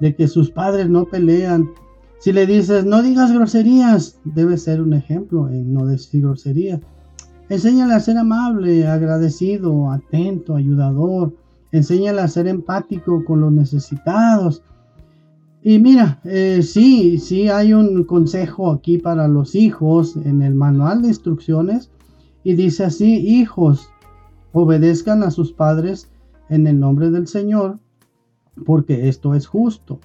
de 0.00 0.14
que 0.14 0.28
sus 0.28 0.50
padres 0.50 0.88
no 0.88 1.04
pelean. 1.04 1.68
Si 2.18 2.32
le 2.32 2.46
dices 2.46 2.84
no 2.84 3.02
digas 3.02 3.32
groserías, 3.32 4.18
debe 4.24 4.56
ser 4.56 4.80
un 4.80 4.94
ejemplo 4.94 5.48
en 5.48 5.72
no 5.72 5.86
decir 5.86 6.22
groserías. 6.22 6.80
Enséñale 7.48 7.94
a 7.94 8.00
ser 8.00 8.18
amable, 8.18 8.86
agradecido, 8.86 9.90
atento, 9.90 10.56
ayudador. 10.56 11.32
Enséñale 11.70 12.20
a 12.20 12.28
ser 12.28 12.48
empático 12.48 13.24
con 13.24 13.40
los 13.40 13.52
necesitados. 13.52 14.62
Y 15.68 15.80
mira, 15.80 16.20
eh, 16.22 16.62
sí, 16.62 17.18
sí 17.18 17.48
hay 17.48 17.72
un 17.72 18.04
consejo 18.04 18.70
aquí 18.70 18.98
para 18.98 19.26
los 19.26 19.56
hijos 19.56 20.14
en 20.14 20.40
el 20.42 20.54
manual 20.54 21.02
de 21.02 21.08
instrucciones 21.08 21.90
y 22.44 22.54
dice 22.54 22.84
así, 22.84 23.16
hijos, 23.16 23.88
obedezcan 24.52 25.24
a 25.24 25.32
sus 25.32 25.52
padres 25.52 26.08
en 26.50 26.68
el 26.68 26.78
nombre 26.78 27.10
del 27.10 27.26
Señor, 27.26 27.80
porque 28.64 29.08
esto 29.08 29.34
es 29.34 29.48
justo. 29.48 29.98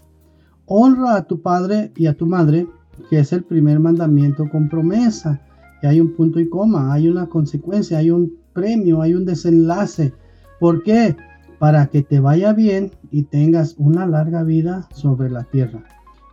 Honra 0.66 1.16
a 1.16 1.28
tu 1.28 1.44
padre 1.44 1.92
y 1.96 2.08
a 2.08 2.18
tu 2.18 2.26
madre, 2.26 2.66
que 3.12 3.20
es 3.20 3.32
el 3.32 3.44
primer 3.44 3.80
mandamiento 3.80 4.50
con 4.50 4.68
promesa. 4.68 5.44
Y 5.84 5.86
hay 5.86 6.02
un 6.02 6.16
punto 6.16 6.40
y 6.40 6.50
coma, 6.50 6.92
hay 6.92 7.08
una 7.08 7.28
consecuencia, 7.28 8.00
hay 8.00 8.10
un 8.10 8.36
premio, 8.54 9.00
hay 9.04 9.14
un 9.14 9.26
desenlace. 9.26 10.12
¿Por 10.60 10.82
qué? 10.82 11.16
Para 11.62 11.86
que 11.92 12.02
te 12.02 12.20
vaya 12.20 12.54
bien 12.54 12.90
y 13.12 13.22
tengas 13.22 13.76
una 13.78 14.08
larga 14.08 14.42
vida 14.42 14.90
sobre 14.96 15.30
la 15.30 15.44
tierra. 15.44 15.84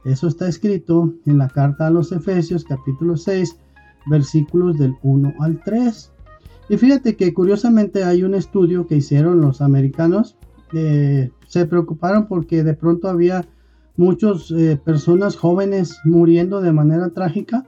Eso 0.06 0.26
está 0.26 0.48
escrito 0.48 1.12
en 1.26 1.36
la 1.36 1.48
carta 1.48 1.86
a 1.86 1.90
los 1.90 2.12
Efesios 2.12 2.64
capítulo 2.64 3.18
6 3.18 3.58
versículos 4.06 4.78
del 4.78 4.94
1 5.02 5.34
al 5.40 5.62
3. 5.62 6.12
Y 6.70 6.78
fíjate 6.78 7.14
que 7.16 7.34
curiosamente 7.34 8.04
hay 8.04 8.22
un 8.22 8.34
estudio 8.34 8.86
que 8.86 8.96
hicieron 8.96 9.42
los 9.42 9.60
americanos. 9.60 10.38
Eh, 10.72 11.30
se 11.46 11.66
preocuparon 11.66 12.26
porque 12.26 12.64
de 12.64 12.72
pronto 12.72 13.06
había 13.06 13.44
muchas 13.98 14.50
eh, 14.50 14.80
personas 14.82 15.36
jóvenes 15.36 15.98
muriendo 16.06 16.62
de 16.62 16.72
manera 16.72 17.10
trágica 17.10 17.66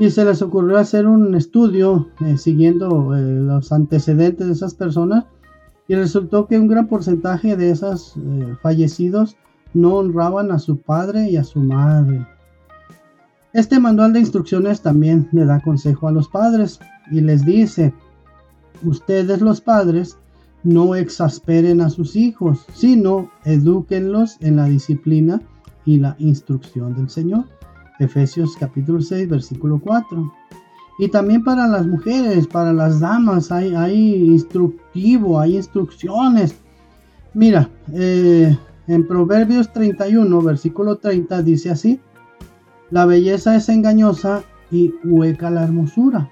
y 0.00 0.10
se 0.10 0.24
les 0.24 0.42
ocurrió 0.42 0.78
hacer 0.78 1.06
un 1.06 1.36
estudio 1.36 2.08
eh, 2.26 2.38
siguiendo 2.38 3.14
los 3.14 3.70
antecedentes 3.70 4.48
de 4.48 4.52
esas 4.54 4.74
personas 4.74 5.26
y 5.88 5.94
resultó 5.94 6.46
que 6.46 6.58
un 6.58 6.68
gran 6.68 6.86
porcentaje 6.86 7.56
de 7.56 7.70
esos 7.70 8.16
eh, 8.16 8.56
fallecidos 8.62 9.36
no 9.74 9.96
honraban 9.96 10.50
a 10.52 10.58
su 10.58 10.78
padre 10.78 11.30
y 11.30 11.36
a 11.36 11.44
su 11.44 11.60
madre. 11.60 12.26
Este 13.52 13.78
manual 13.78 14.12
de 14.12 14.20
instrucciones 14.20 14.80
también 14.80 15.28
le 15.32 15.44
da 15.44 15.60
consejo 15.60 16.08
a 16.08 16.12
los 16.12 16.28
padres 16.28 16.80
y 17.10 17.20
les 17.20 17.44
dice, 17.44 17.92
ustedes 18.82 19.40
los 19.40 19.60
padres 19.60 20.16
no 20.62 20.94
exasperen 20.94 21.80
a 21.80 21.90
sus 21.90 22.16
hijos, 22.16 22.64
sino 22.72 23.30
edúquenlos 23.44 24.36
en 24.40 24.56
la 24.56 24.66
disciplina 24.66 25.42
y 25.84 25.98
la 25.98 26.16
instrucción 26.18 26.94
del 26.94 27.10
Señor. 27.10 27.44
Efesios 27.98 28.56
capítulo 28.58 29.00
6, 29.00 29.28
versículo 29.28 29.80
4. 29.80 30.32
Y 30.98 31.08
también 31.08 31.42
para 31.42 31.66
las 31.66 31.86
mujeres, 31.86 32.46
para 32.46 32.72
las 32.72 33.00
damas, 33.00 33.50
hay, 33.50 33.74
hay 33.74 34.14
instructivo, 34.26 35.40
hay 35.40 35.56
instrucciones. 35.56 36.54
Mira, 37.34 37.68
eh, 37.92 38.56
en 38.86 39.06
Proverbios 39.06 39.72
31, 39.72 40.42
versículo 40.42 40.96
30 40.96 41.42
dice 41.42 41.70
así, 41.70 42.00
la 42.90 43.06
belleza 43.06 43.56
es 43.56 43.68
engañosa 43.68 44.42
y 44.70 44.92
hueca 45.04 45.50
la 45.50 45.64
hermosura. 45.64 46.28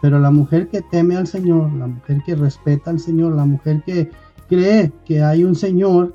Pero 0.00 0.18
la 0.18 0.30
mujer 0.30 0.68
que 0.68 0.82
teme 0.82 1.16
al 1.16 1.26
Señor, 1.26 1.72
la 1.72 1.86
mujer 1.86 2.22
que 2.26 2.34
respeta 2.34 2.90
al 2.90 3.00
Señor, 3.00 3.34
la 3.34 3.44
mujer 3.44 3.82
que 3.86 4.10
cree 4.48 4.92
que 5.04 5.22
hay 5.22 5.44
un 5.44 5.54
Señor, 5.54 6.14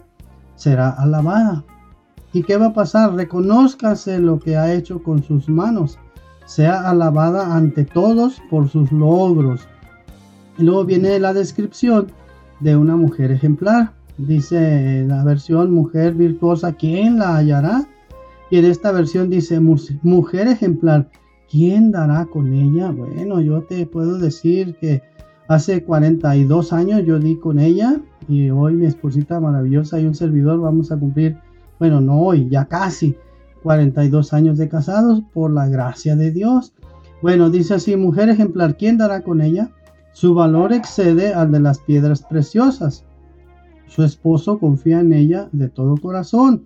será 0.55 0.89
alabada. 0.89 1.63
¿Y 2.33 2.43
qué 2.43 2.57
va 2.57 2.67
a 2.67 2.73
pasar? 2.73 3.13
Reconózcase 3.13 4.19
lo 4.19 4.39
que 4.39 4.57
ha 4.57 4.73
hecho 4.73 5.01
con 5.01 5.23
sus 5.23 5.49
manos. 5.49 5.97
Sea 6.49 6.89
alabada 6.89 7.55
ante 7.55 7.85
todos 7.85 8.41
por 8.49 8.69
sus 8.69 8.91
logros. 8.91 9.67
Luego 10.57 10.83
viene 10.83 11.19
la 11.19 11.31
descripción 11.31 12.07
de 12.59 12.75
una 12.75 12.95
mujer 12.95 13.29
ejemplar. 13.31 13.91
Dice 14.17 15.05
la 15.07 15.23
versión 15.23 15.71
mujer 15.71 16.15
virtuosa, 16.15 16.73
¿quién 16.73 17.19
la 17.19 17.37
hallará? 17.37 17.87
Y 18.49 18.57
en 18.57 18.65
esta 18.65 18.91
versión 18.91 19.29
dice 19.29 19.59
mujer 19.59 20.47
ejemplar, 20.47 21.07
¿quién 21.51 21.91
dará 21.91 22.25
con 22.25 22.51
ella? 22.51 22.89
Bueno, 22.89 23.41
yo 23.41 23.61
te 23.61 23.85
puedo 23.85 24.17
decir 24.17 24.75
que 24.81 25.03
hace 25.47 25.83
42 25.83 26.73
años 26.73 27.03
yo 27.05 27.19
di 27.19 27.35
con 27.35 27.59
ella 27.59 28.01
y 28.27 28.49
hoy 28.49 28.73
mi 28.73 28.87
esposita 28.87 29.39
maravillosa 29.39 29.99
y 29.99 30.07
un 30.07 30.15
servidor 30.15 30.59
vamos 30.59 30.91
a 30.91 30.97
cumplir 30.97 31.37
bueno, 31.77 32.01
no 32.01 32.19
hoy, 32.19 32.49
ya 32.49 32.65
casi 32.65 33.15
42 33.63 34.33
años 34.33 34.57
de 34.57 34.69
casados 34.69 35.21
por 35.33 35.51
la 35.51 35.67
gracia 35.67 36.15
de 36.15 36.31
Dios. 36.31 36.73
Bueno, 37.21 37.49
dice 37.49 37.75
así, 37.75 37.95
mujer 37.95 38.29
ejemplar, 38.29 38.77
¿quién 38.77 38.97
dará 38.97 39.21
con 39.21 39.41
ella? 39.41 39.71
Su 40.13 40.33
valor 40.33 40.73
excede 40.73 41.33
al 41.33 41.51
de 41.51 41.59
las 41.59 41.79
piedras 41.79 42.23
preciosas. 42.23 43.05
Su 43.87 44.03
esposo 44.03 44.59
confía 44.59 44.99
en 44.99 45.13
ella 45.13 45.49
de 45.51 45.69
todo 45.69 45.97
corazón 45.97 46.65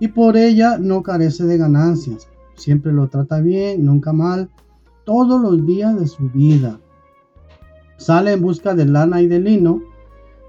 y 0.00 0.08
por 0.08 0.36
ella 0.36 0.78
no 0.78 1.02
carece 1.02 1.44
de 1.44 1.58
ganancias. 1.58 2.28
Siempre 2.56 2.92
lo 2.92 3.08
trata 3.08 3.40
bien, 3.40 3.84
nunca 3.84 4.12
mal, 4.12 4.50
todos 5.04 5.40
los 5.40 5.66
días 5.66 5.98
de 5.98 6.06
su 6.06 6.28
vida. 6.30 6.80
Sale 7.96 8.32
en 8.32 8.42
busca 8.42 8.74
de 8.74 8.84
lana 8.84 9.22
y 9.22 9.28
de 9.28 9.38
lino 9.38 9.80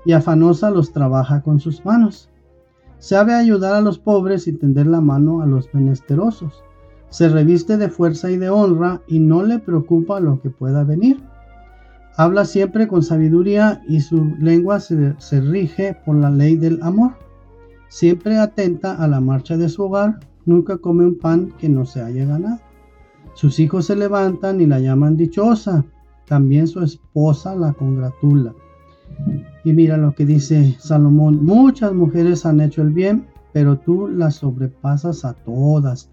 y 0.06 0.14
afanosa 0.14 0.72
los 0.72 0.92
trabaja 0.92 1.42
con 1.42 1.60
sus 1.60 1.86
manos. 1.86 2.30
Sabe 3.04 3.34
ayudar 3.34 3.76
a 3.76 3.82
los 3.82 4.00
pobres 4.00 4.48
y 4.48 4.54
tender 4.54 4.88
la 4.88 5.02
mano 5.02 5.42
a 5.42 5.46
los 5.46 5.74
menesterosos. 5.74 6.64
Se 7.10 7.28
reviste 7.28 7.76
de 7.76 7.90
fuerza 7.90 8.32
y 8.32 8.38
de 8.38 8.50
honra 8.50 9.02
y 9.08 9.20
no 9.20 9.44
le 9.44 9.60
preocupa 9.60 10.22
lo 10.22 10.40
que 10.40 10.50
pueda 10.50 10.86
venir. 10.86 11.22
Habla 12.16 12.46
siempre 12.46 12.88
con 12.88 13.04
sabiduría 13.04 13.84
y 13.90 14.00
su 14.00 14.34
lengua 14.40 14.80
se, 14.80 15.16
se 15.18 15.42
rige 15.42 15.98
por 16.06 16.16
la 16.16 16.30
ley 16.30 16.56
del 16.56 16.82
amor. 16.82 17.12
Siempre 17.90 18.38
atenta 18.38 18.96
a 18.96 19.06
la 19.10 19.20
marcha 19.20 19.58
de 19.58 19.68
su 19.68 19.84
hogar, 19.84 20.22
nunca 20.46 20.78
come 20.78 21.04
un 21.04 21.18
pan 21.20 21.52
que 21.58 21.68
no 21.68 21.86
se 21.86 22.02
haya 22.02 22.24
ganado. 22.24 22.62
Sus 23.34 23.60
hijos 23.60 23.88
se 23.88 23.98
levantan 23.98 24.62
y 24.62 24.66
la 24.66 24.80
llaman 24.80 25.18
dichosa. 25.18 25.84
También 26.26 26.68
su 26.68 26.82
esposa 26.82 27.54
la 27.54 27.74
congratula. 27.74 28.54
Y 29.64 29.74
mira 29.74 29.98
lo 29.98 30.14
que 30.14 30.26
dice 30.26 30.76
Salomón, 30.80 31.44
muchas 31.44 31.94
mujeres 31.94 32.46
han 32.46 32.62
hecho 32.62 32.82
el 32.82 32.90
bien, 32.90 33.28
pero 33.54 33.78
tú 33.78 34.08
las 34.08 34.36
sobrepasas 34.36 35.24
a 35.26 35.34
todas. 35.34 36.10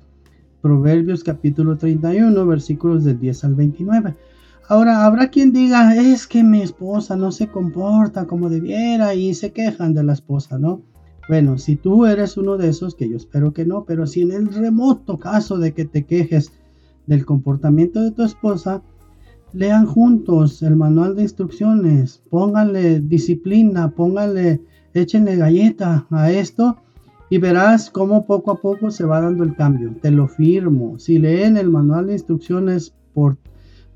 Proverbios 0.63 1.25
capítulo 1.25 1.77
31, 1.77 2.47
versículos 2.47 3.05
del 3.05 3.19
10 3.19 3.45
al 3.45 3.55
29. 3.55 4.15
Ahora, 4.69 5.05
habrá 5.05 5.31
quien 5.31 5.53
diga, 5.53 5.97
es 5.97 6.29
que 6.29 6.45
mi 6.45 6.63
esposa 6.63 7.17
no 7.17 7.33
se 7.33 7.49
comporta 7.49 8.27
como 8.27 8.49
debiera 8.49 9.15
y 9.15 9.35
se 9.35 9.53
quejan 9.53 9.95
de 9.95 10.05
la 10.05 10.13
esposa, 10.13 10.59
¿no? 10.59 10.83
Bueno, 11.29 11.59
si 11.59 11.77
tú 11.77 12.07
eres 12.07 12.37
uno 12.37 12.57
de 12.57 12.69
esos, 12.69 12.95
que 12.95 13.09
yo 13.09 13.17
espero 13.17 13.53
que 13.53 13.65
no, 13.65 13.85
pero 13.85 14.07
si 14.07 14.23
en 14.23 14.33
el 14.33 14.53
remoto 14.53 15.19
caso 15.19 15.59
de 15.59 15.73
que 15.73 15.87
te 15.87 16.05
quejes 16.05 16.53
del 17.07 17.27
comportamiento 17.27 18.01
de 18.01 18.13
tu 18.13 18.23
esposa, 18.23 18.83
Lean 19.53 19.87
juntos 19.87 20.63
el 20.63 20.77
manual 20.77 21.17
de 21.17 21.23
instrucciones, 21.23 22.23
pónganle 22.31 23.01
disciplina, 23.01 23.91
pónganle, 23.91 24.61
échenle 24.95 25.37
galleta 25.37 26.07
a 26.11 26.31
esto 26.31 26.77
y 27.31 27.39
verás 27.39 27.91
cómo 27.91 28.27
poco 28.27 28.53
a 28.53 28.61
poco 28.61 28.93
se 28.93 29.05
va 29.05 29.21
dando 29.21 29.43
el 29.43 29.57
cambio. 29.57 29.95
Te 30.01 30.13
lo 30.13 30.29
firmo. 30.29 30.99
Si 30.99 31.19
leen 31.19 31.57
el 31.57 31.69
manual 31.69 32.07
de 32.07 32.13
instrucciones 32.13 32.95
por, 33.13 33.39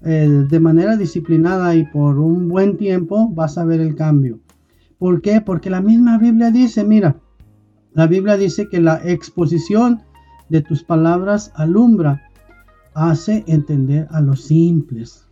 eh, 0.02 0.46
de 0.48 0.60
manera 0.60 0.96
disciplinada 0.96 1.76
y 1.76 1.84
por 1.84 2.18
un 2.18 2.48
buen 2.48 2.76
tiempo, 2.76 3.28
vas 3.28 3.56
a 3.56 3.64
ver 3.64 3.80
el 3.80 3.94
cambio. 3.94 4.40
¿Por 4.98 5.20
qué? 5.20 5.40
Porque 5.40 5.70
la 5.70 5.80
misma 5.80 6.18
Biblia 6.18 6.50
dice, 6.50 6.82
mira, 6.82 7.16
la 7.92 8.08
Biblia 8.08 8.36
dice 8.36 8.68
que 8.68 8.80
la 8.80 9.00
exposición 9.04 10.02
de 10.48 10.62
tus 10.62 10.82
palabras 10.82 11.52
alumbra, 11.54 12.22
hace 12.94 13.44
entender 13.48 14.06
a 14.10 14.20
los 14.20 14.44
simples. 14.44 15.23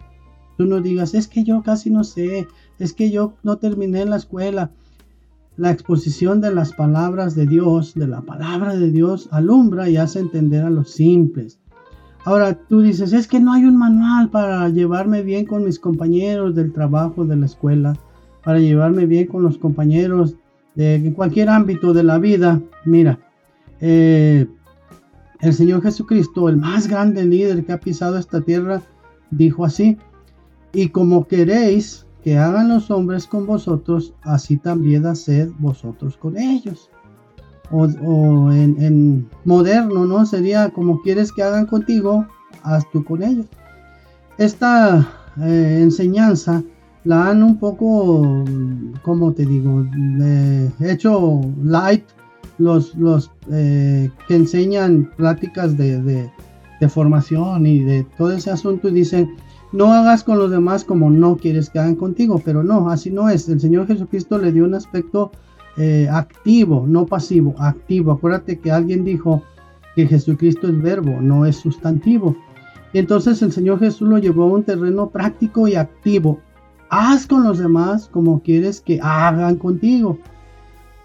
Tú 0.56 0.66
no 0.66 0.80
digas, 0.80 1.14
es 1.14 1.28
que 1.28 1.44
yo 1.44 1.62
casi 1.62 1.90
no 1.90 2.04
sé, 2.04 2.46
es 2.78 2.92
que 2.92 3.10
yo 3.10 3.34
no 3.42 3.56
terminé 3.56 4.02
en 4.02 4.10
la 4.10 4.16
escuela. 4.16 4.70
La 5.56 5.70
exposición 5.70 6.40
de 6.40 6.54
las 6.54 6.72
palabras 6.72 7.34
de 7.34 7.46
Dios, 7.46 7.94
de 7.94 8.06
la 8.06 8.22
palabra 8.22 8.76
de 8.76 8.90
Dios, 8.90 9.28
alumbra 9.30 9.88
y 9.88 9.96
hace 9.96 10.18
entender 10.18 10.64
a 10.64 10.70
los 10.70 10.90
simples. 10.90 11.58
Ahora 12.24 12.54
tú 12.54 12.80
dices, 12.80 13.12
es 13.12 13.26
que 13.26 13.40
no 13.40 13.52
hay 13.52 13.64
un 13.64 13.76
manual 13.76 14.30
para 14.30 14.68
llevarme 14.68 15.22
bien 15.22 15.44
con 15.44 15.64
mis 15.64 15.78
compañeros 15.78 16.54
del 16.54 16.72
trabajo, 16.72 17.24
de 17.24 17.36
la 17.36 17.46
escuela, 17.46 17.98
para 18.44 18.60
llevarme 18.60 19.06
bien 19.06 19.26
con 19.26 19.42
los 19.42 19.58
compañeros 19.58 20.36
de 20.74 21.12
cualquier 21.14 21.48
ámbito 21.48 21.92
de 21.92 22.02
la 22.04 22.18
vida. 22.18 22.60
Mira, 22.84 23.18
eh, 23.80 24.46
el 25.40 25.52
Señor 25.52 25.82
Jesucristo, 25.82 26.48
el 26.48 26.56
más 26.56 26.86
grande 26.86 27.24
líder 27.24 27.64
que 27.64 27.72
ha 27.72 27.80
pisado 27.80 28.16
esta 28.16 28.40
tierra, 28.40 28.80
dijo 29.30 29.64
así, 29.64 29.98
y 30.72 30.88
como 30.88 31.26
queréis 31.26 32.06
que 32.22 32.38
hagan 32.38 32.68
los 32.68 32.90
hombres 32.90 33.26
con 33.26 33.46
vosotros, 33.46 34.14
así 34.22 34.56
también 34.56 35.06
haced 35.06 35.50
vosotros 35.58 36.16
con 36.16 36.38
ellos. 36.38 36.88
O, 37.70 38.52
en, 38.52 39.28
moderno, 39.44 40.04
¿no? 40.04 40.26
Sería 40.26 40.70
como 40.70 41.00
quieres 41.00 41.32
que 41.32 41.42
hagan 41.42 41.66
contigo, 41.66 42.26
haz 42.62 42.84
tú 42.92 43.02
con 43.02 43.22
ellos. 43.22 43.46
Esta 44.38 45.08
eh, 45.40 45.78
enseñanza 45.80 46.62
la 47.04 47.30
han 47.30 47.42
un 47.42 47.58
poco, 47.58 48.44
como 49.02 49.32
te 49.32 49.46
digo, 49.46 49.84
hecho 50.80 51.40
light 51.62 52.04
los, 52.58 52.94
los 52.94 53.30
eh, 53.50 54.10
que 54.28 54.36
enseñan 54.36 55.10
prácticas 55.16 55.76
de, 55.76 56.00
de, 56.02 56.30
de, 56.80 56.88
formación 56.88 57.66
y 57.66 57.80
de 57.80 58.04
todo 58.16 58.32
ese 58.32 58.50
asunto 58.50 58.88
y 58.88 58.92
dicen, 58.92 59.34
no 59.72 59.92
hagas 59.92 60.22
con 60.22 60.38
los 60.38 60.50
demás 60.50 60.84
como 60.84 61.10
no 61.10 61.36
quieres 61.36 61.70
que 61.70 61.78
hagan 61.78 61.96
contigo, 61.96 62.40
pero 62.44 62.62
no, 62.62 62.90
así 62.90 63.10
no 63.10 63.30
es. 63.30 63.48
El 63.48 63.60
Señor 63.60 63.86
Jesucristo 63.86 64.38
le 64.38 64.52
dio 64.52 64.64
un 64.64 64.74
aspecto 64.74 65.32
eh, 65.78 66.08
activo, 66.10 66.84
no 66.86 67.06
pasivo, 67.06 67.54
activo. 67.58 68.12
Acuérdate 68.12 68.58
que 68.58 68.70
alguien 68.70 69.04
dijo 69.04 69.42
que 69.96 70.06
Jesucristo 70.06 70.68
es 70.68 70.80
verbo, 70.80 71.20
no 71.20 71.46
es 71.46 71.56
sustantivo. 71.56 72.36
Y 72.92 72.98
entonces 72.98 73.40
el 73.40 73.52
Señor 73.52 73.78
Jesús 73.78 74.08
lo 74.08 74.18
llevó 74.18 74.44
a 74.44 74.54
un 74.54 74.62
terreno 74.62 75.08
práctico 75.08 75.66
y 75.66 75.76
activo. 75.76 76.40
Haz 76.90 77.26
con 77.26 77.42
los 77.42 77.58
demás 77.58 78.08
como 78.12 78.42
quieres 78.42 78.82
que 78.82 79.00
hagan 79.02 79.56
contigo. 79.56 80.18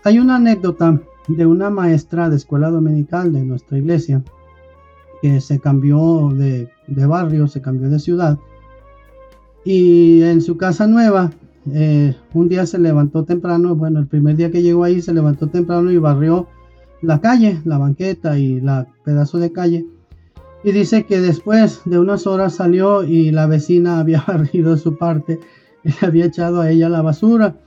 Hay 0.03 0.19
una 0.19 0.35
anécdota 0.35 0.99
de 1.29 1.45
una 1.45 1.69
maestra 1.69 2.29
de 2.29 2.35
escuela 2.35 2.69
dominical 2.69 3.31
de 3.31 3.43
nuestra 3.43 3.77
iglesia 3.77 4.21
que 5.21 5.39
se 5.39 5.59
cambió 5.59 6.29
de, 6.33 6.69
de 6.87 7.05
barrio, 7.05 7.47
se 7.47 7.61
cambió 7.61 7.89
de 7.89 7.99
ciudad 7.99 8.37
y 9.69 10.23
en 10.23 10.39
su 10.39 10.55
casa 10.55 10.87
nueva, 10.87 11.29
eh, 11.73 12.15
un 12.33 12.47
día 12.47 12.65
se 12.65 12.79
levantó 12.79 13.25
temprano, 13.25 13.75
bueno, 13.75 13.99
el 13.99 14.07
primer 14.07 14.37
día 14.37 14.49
que 14.49 14.61
llegó 14.61 14.85
ahí 14.85 15.01
se 15.01 15.13
levantó 15.13 15.47
temprano 15.47 15.91
y 15.91 15.97
barrió 15.97 16.47
la 17.01 17.19
calle, 17.19 17.59
la 17.65 17.77
banqueta 17.77 18.39
y 18.39 18.61
la 18.61 18.87
pedazo 19.03 19.39
de 19.39 19.51
calle. 19.51 19.85
Y 20.63 20.71
dice 20.71 21.05
que 21.05 21.19
después 21.19 21.81
de 21.83 21.99
unas 21.99 22.27
horas 22.27 22.55
salió 22.55 23.03
y 23.03 23.31
la 23.31 23.45
vecina 23.45 23.99
había 23.99 24.23
barrido 24.25 24.77
su 24.77 24.97
parte 24.97 25.37
y 25.83 26.05
había 26.05 26.27
echado 26.27 26.61
a 26.61 26.71
ella 26.71 26.87
la 26.87 27.01
basura. 27.01 27.57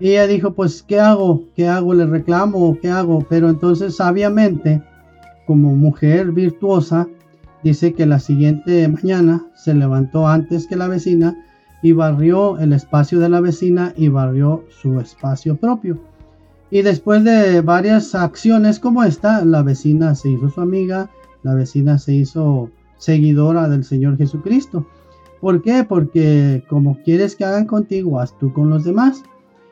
Y 0.00 0.10
ella 0.10 0.26
dijo, 0.26 0.52
pues, 0.52 0.82
¿qué 0.82 0.98
hago? 0.98 1.44
¿Qué 1.54 1.68
hago? 1.68 1.94
¿Le 1.94 2.06
reclamo? 2.06 2.76
¿Qué 2.82 2.88
hago? 2.88 3.24
Pero 3.28 3.50
entonces 3.50 3.94
sabiamente, 3.94 4.82
como 5.46 5.76
mujer 5.76 6.32
virtuosa, 6.32 7.06
Dice 7.66 7.94
que 7.94 8.06
la 8.06 8.20
siguiente 8.20 8.86
mañana 8.86 9.44
se 9.56 9.74
levantó 9.74 10.28
antes 10.28 10.68
que 10.68 10.76
la 10.76 10.86
vecina 10.86 11.36
y 11.82 11.90
barrió 11.90 12.60
el 12.60 12.72
espacio 12.72 13.18
de 13.18 13.28
la 13.28 13.40
vecina 13.40 13.92
y 13.96 14.06
barrió 14.06 14.62
su 14.80 15.00
espacio 15.00 15.56
propio. 15.56 15.98
Y 16.70 16.82
después 16.82 17.24
de 17.24 17.62
varias 17.62 18.14
acciones 18.14 18.78
como 18.78 19.02
esta, 19.02 19.44
la 19.44 19.64
vecina 19.64 20.14
se 20.14 20.30
hizo 20.30 20.48
su 20.48 20.60
amiga, 20.60 21.10
La 21.42 21.54
vecina 21.54 21.98
se 21.98 22.14
hizo 22.14 22.70
seguidora 22.98 23.68
del 23.68 23.82
Señor 23.82 24.16
Jesucristo. 24.16 24.86
¿Por 25.40 25.60
qué? 25.60 25.82
Porque 25.82 26.62
como 26.68 27.02
quieres 27.02 27.34
que 27.34 27.46
hagan 27.46 27.66
contigo, 27.66 28.20
haz 28.20 28.38
tú 28.38 28.52
con 28.52 28.70
los 28.70 28.84
demás. 28.84 29.24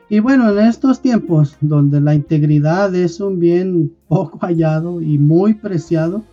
Y 0.09 0.19
bueno, 0.19 0.51
en 0.51 0.67
estos 0.67 1.01
tiempos 1.01 1.55
donde 1.61 2.01
la 2.01 2.13
integridad 2.13 2.93
es 2.93 3.21
un 3.21 3.39
bien 3.39 3.93
poco 4.09 4.39
hallado 4.39 4.99
y 4.99 5.17
muy 5.17 5.53
preciado, 5.53 6.25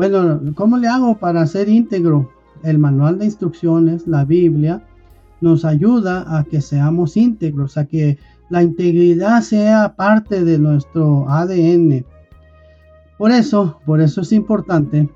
bueno, 0.00 0.40
¿cómo 0.54 0.78
le 0.78 0.88
hago 0.88 1.18
para 1.18 1.46
ser 1.46 1.68
íntegro? 1.68 2.30
El 2.62 2.78
manual 2.78 3.18
de 3.18 3.26
instrucciones, 3.26 4.06
la 4.06 4.24
Biblia, 4.24 4.82
nos 5.42 5.66
ayuda 5.66 6.38
a 6.38 6.44
que 6.44 6.62
seamos 6.62 7.18
íntegros, 7.18 7.76
a 7.76 7.84
que 7.84 8.16
la 8.48 8.62
integridad 8.62 9.42
sea 9.42 9.94
parte 9.96 10.42
de 10.42 10.58
nuestro 10.58 11.28
ADN. 11.28 12.06
Por 13.18 13.30
eso, 13.30 13.78
por 13.84 14.00
eso 14.00 14.22
es 14.22 14.32
importante 14.32 15.10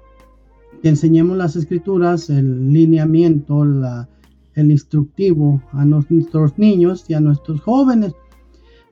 que 0.83 0.90
enseñemos 0.90 1.38
las 1.38 1.57
escrituras, 1.57 2.29
el 2.29 2.70
lineamiento, 2.70 3.62
el 3.62 4.70
instructivo 4.70 5.62
a 5.73 5.87
nuestros 5.87 6.59
niños 6.59 7.07
y 7.09 7.14
a 7.14 7.20
nuestros 7.20 7.62
jóvenes. 7.62 8.12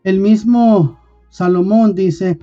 El 0.05 0.21
mismo 0.21 0.99
Salomón 1.29 1.95
dice, 1.95 2.39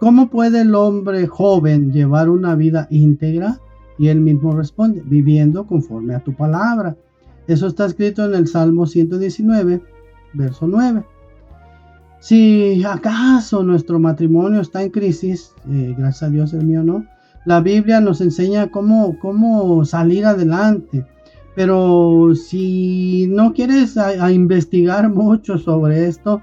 ¿cómo 0.00 0.30
puede 0.30 0.62
el 0.62 0.74
hombre 0.74 1.26
joven 1.28 1.92
llevar 1.92 2.28
una 2.28 2.56
vida 2.56 2.88
íntegra? 2.90 3.60
Y 3.98 4.08
él 4.08 4.20
mismo 4.20 4.56
responde, 4.56 5.02
viviendo 5.04 5.66
conforme 5.66 6.14
a 6.14 6.20
tu 6.20 6.34
palabra. 6.34 6.96
Eso 7.46 7.66
está 7.66 7.84
escrito 7.86 8.24
en 8.24 8.34
el 8.34 8.48
Salmo 8.48 8.86
119, 8.86 9.82
verso 10.32 10.66
9. 10.66 11.04
Si 12.20 12.82
acaso 12.84 13.62
nuestro 13.62 13.98
matrimonio 13.98 14.60
está 14.60 14.82
en 14.82 14.90
crisis, 14.90 15.52
eh, 15.70 15.94
gracias 15.96 16.22
a 16.24 16.30
Dios 16.30 16.52
el 16.54 16.64
mío 16.64 16.82
no, 16.82 17.04
la 17.44 17.60
Biblia 17.60 18.00
nos 18.00 18.20
enseña 18.20 18.70
cómo, 18.70 19.18
cómo 19.20 19.84
salir 19.84 20.26
adelante. 20.26 21.06
Pero 21.54 22.34
si 22.34 23.26
no 23.28 23.52
quieres 23.52 23.96
investigar 24.30 25.08
mucho 25.10 25.58
sobre 25.58 26.06
esto, 26.06 26.40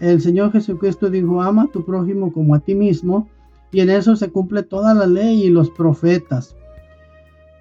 el 0.00 0.20
Señor 0.20 0.52
Jesucristo 0.52 1.10
dijo, 1.10 1.42
ama 1.42 1.64
a 1.64 1.68
tu 1.68 1.84
prójimo 1.84 2.32
como 2.32 2.54
a 2.54 2.60
ti 2.60 2.74
mismo, 2.74 3.28
y 3.72 3.80
en 3.80 3.90
eso 3.90 4.16
se 4.16 4.30
cumple 4.30 4.62
toda 4.62 4.94
la 4.94 5.06
ley 5.06 5.44
y 5.44 5.50
los 5.50 5.70
profetas. 5.70 6.56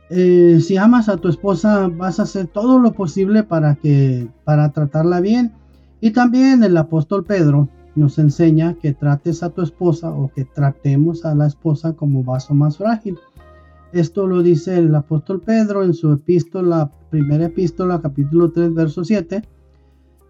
Eh, 0.10 0.60
si 0.62 0.78
amas 0.78 1.10
a 1.10 1.17
tu 1.17 1.28
esposa, 1.30 1.88
vas 1.88 2.19
a 2.19 2.24
hacer 2.24 2.48
todo 2.48 2.78
lo 2.80 2.93
posible 2.93 3.43
para 3.43 3.76
que 3.76 4.28
para 4.43 4.71
tratarla 4.71 5.19
bien. 5.19 5.54
Y 6.00 6.12
también 6.12 6.63
el 6.63 6.78
apóstol 6.78 7.24
Pedro 7.24 7.69
nos 7.95 8.19
enseña 8.19 8.76
que 8.76 8.93
trates 8.93 9.41
a 9.41 9.50
tu 9.50 9.62
esposa 9.62 10.12
o 10.12 10.32
que 10.34 10.45
tratemos 10.45 11.26
a 11.26 11.34
la 11.34 11.48
esposa 11.48 11.93
como 11.93 12.24
vaso 12.24 12.54
más 12.54 12.78
frágil. 12.78 13.17
Esto 13.93 14.28
lo 14.28 14.43
dice 14.43 14.78
el 14.78 14.93
apóstol 14.93 15.41
Pedro 15.41 15.84
en 15.84 15.93
su 15.93 16.12
epístola, 16.12 16.91
primera 17.10 17.45
epístola, 17.45 18.02
capítulo 18.02 18.52
3, 18.52 18.74
verso 18.74 19.04
7. 19.04 19.41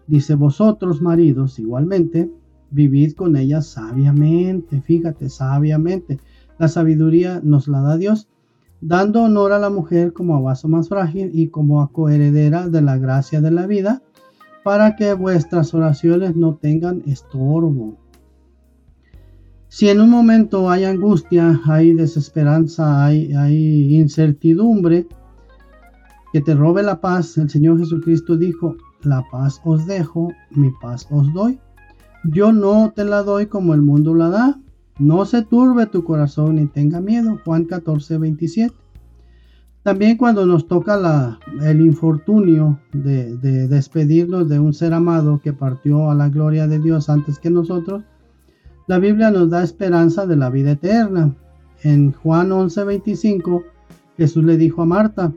Dice, 0.06 0.34
vosotros 0.34 1.02
maridos 1.02 1.58
igualmente, 1.58 2.30
vivid 2.70 3.14
con 3.14 3.36
ella 3.36 3.62
sabiamente, 3.62 4.80
fíjate, 4.80 5.28
sabiamente. 5.28 6.18
La 6.58 6.68
sabiduría 6.68 7.40
nos 7.42 7.68
la 7.68 7.80
da 7.80 7.96
Dios, 7.96 8.28
dando 8.80 9.22
honor 9.22 9.52
a 9.52 9.58
la 9.58 9.70
mujer 9.70 10.12
como 10.12 10.36
a 10.36 10.54
más 10.68 10.88
frágil 10.88 11.30
y 11.34 11.48
como 11.48 11.82
a 11.82 11.90
coheredera 11.90 12.68
de 12.68 12.82
la 12.82 12.98
gracia 12.98 13.40
de 13.40 13.50
la 13.50 13.66
vida, 13.66 14.02
para 14.64 14.96
que 14.96 15.12
vuestras 15.12 15.74
oraciones 15.74 16.36
no 16.36 16.56
tengan 16.56 17.02
estorbo. 17.06 17.96
Si 19.68 19.88
en 19.88 20.00
un 20.00 20.10
momento 20.10 20.70
hay 20.70 20.84
angustia, 20.84 21.60
hay 21.64 21.92
desesperanza, 21.92 23.04
hay, 23.04 23.32
hay 23.34 23.96
incertidumbre, 23.96 25.06
que 26.32 26.40
te 26.40 26.54
robe 26.54 26.82
la 26.82 27.00
paz, 27.00 27.36
el 27.38 27.50
Señor 27.50 27.78
Jesucristo 27.78 28.36
dijo, 28.36 28.76
la 29.06 29.24
paz 29.30 29.60
os 29.64 29.86
dejo, 29.86 30.32
mi 30.50 30.70
paz 30.82 31.06
os 31.10 31.32
doy. 31.32 31.58
Yo 32.24 32.52
no 32.52 32.92
te 32.94 33.04
la 33.04 33.22
doy 33.22 33.46
como 33.46 33.74
el 33.74 33.82
mundo 33.82 34.14
la 34.14 34.28
da. 34.28 34.60
No 34.98 35.24
se 35.24 35.42
turbe 35.42 35.86
tu 35.86 36.04
corazón 36.04 36.56
ni 36.56 36.66
tenga 36.66 37.00
miedo. 37.00 37.38
Juan 37.44 37.64
14, 37.64 38.18
27. 38.18 38.74
También 39.86 40.16
cuando 40.16 40.46
nos 40.46 40.66
toca 40.66 41.38
el 41.62 41.80
infortunio 41.80 42.80
de, 42.92 43.36
despedirnos 43.68 44.48
de 44.48 44.58
un 44.58 44.74
ser 44.74 44.92
amado 44.92 45.40
que 45.40 45.52
partió 45.52 46.10
a 46.10 46.14
la 46.16 46.28
gloria 46.28 46.66
de 46.66 46.80
Dios 46.80 47.08
antes 47.08 47.38
que 47.38 47.50
nosotros, 47.50 48.02
la 48.88 48.98
Biblia 48.98 49.30
nos 49.30 49.48
da 49.50 49.62
esperanza 49.62 50.26
de 50.26 50.34
la 50.34 50.50
vida 50.50 50.72
eterna. 50.72 51.36
En 51.84 52.10
Juan 52.10 52.50
11:25, 52.50 53.62
Jesús 54.16 54.42
le 54.42 54.56
dijo 54.56 54.82
a 54.82 54.86
Marta, 54.86 55.32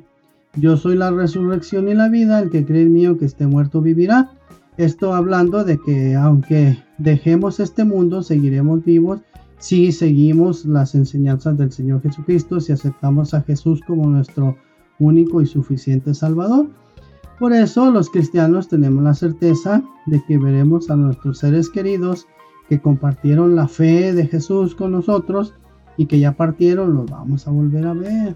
yo 0.55 0.77
soy 0.77 0.95
la 0.95 1.11
resurrección 1.11 1.89
y 1.89 1.93
la 1.93 2.09
vida, 2.09 2.39
el 2.39 2.49
que 2.49 2.65
cree 2.65 2.83
en 2.83 2.93
mí, 2.93 3.05
aunque 3.05 3.25
esté 3.25 3.47
muerto, 3.47 3.81
vivirá. 3.81 4.31
Esto 4.77 5.13
hablando 5.13 5.63
de 5.63 5.77
que 5.77 6.15
aunque 6.15 6.77
dejemos 6.97 7.59
este 7.59 7.83
mundo, 7.83 8.23
seguiremos 8.23 8.83
vivos 8.83 9.21
si 9.59 9.91
seguimos 9.91 10.65
las 10.65 10.95
enseñanzas 10.95 11.57
del 11.57 11.71
Señor 11.71 12.01
Jesucristo, 12.01 12.61
si 12.61 12.71
aceptamos 12.71 13.33
a 13.33 13.41
Jesús 13.41 13.81
como 13.85 14.07
nuestro 14.07 14.55
único 14.99 15.41
y 15.41 15.45
suficiente 15.45 16.13
Salvador. 16.13 16.69
Por 17.37 17.53
eso 17.53 17.91
los 17.91 18.09
cristianos 18.09 18.67
tenemos 18.67 19.03
la 19.03 19.13
certeza 19.13 19.83
de 20.05 20.23
que 20.25 20.37
veremos 20.37 20.89
a 20.89 20.95
nuestros 20.95 21.39
seres 21.39 21.69
queridos 21.69 22.25
que 22.67 22.81
compartieron 22.81 23.55
la 23.55 23.67
fe 23.67 24.13
de 24.13 24.27
Jesús 24.27 24.75
con 24.75 24.91
nosotros 24.91 25.53
y 25.97 26.05
que 26.05 26.19
ya 26.19 26.33
partieron, 26.33 26.93
los 26.93 27.09
vamos 27.09 27.47
a 27.47 27.51
volver 27.51 27.85
a 27.85 27.93
ver. 27.93 28.35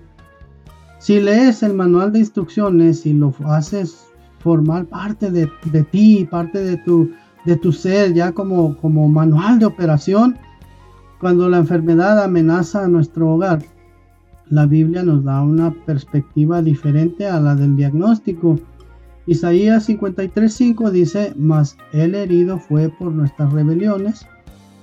Si 1.03 1.19
lees 1.19 1.61
el 1.63 1.73
manual 1.73 2.13
de 2.13 2.19
instrucciones 2.19 3.05
y 3.05 3.11
lo 3.11 3.35
haces 3.47 4.07
formar 4.39 4.85
parte 4.85 5.29
de, 5.31 5.49
ti, 5.91 6.25
parte 6.31 6.59
de 6.63 6.77
tu, 6.77 7.11
de 7.43 7.57
tu 7.57 7.73
ser, 7.73 8.13
ya 8.13 8.31
como, 8.31 8.77
como 8.77 9.09
manual 9.09 9.59
de 9.59 9.65
operación, 9.65 10.37
cuando 11.19 11.49
la 11.49 11.57
enfermedad 11.57 12.23
amenaza 12.23 12.85
a 12.85 12.87
nuestro 12.87 13.33
hogar, 13.33 13.61
la 14.47 14.65
Biblia 14.65 15.03
nos 15.03 15.25
da 15.25 15.41
una 15.41 15.73
perspectiva 15.85 16.61
diferente 16.61 17.27
a 17.27 17.41
la 17.41 17.53
del 17.55 17.75
diagnóstico. 17.75 18.57
Isaías 19.25 19.89
53:5 19.89 20.89
dice, 20.89 21.33
mas 21.35 21.75
el 21.91 22.15
herido 22.15 22.59
fue 22.59 22.87
por 22.87 23.11
nuestras 23.11 23.51
rebeliones, 23.51 24.25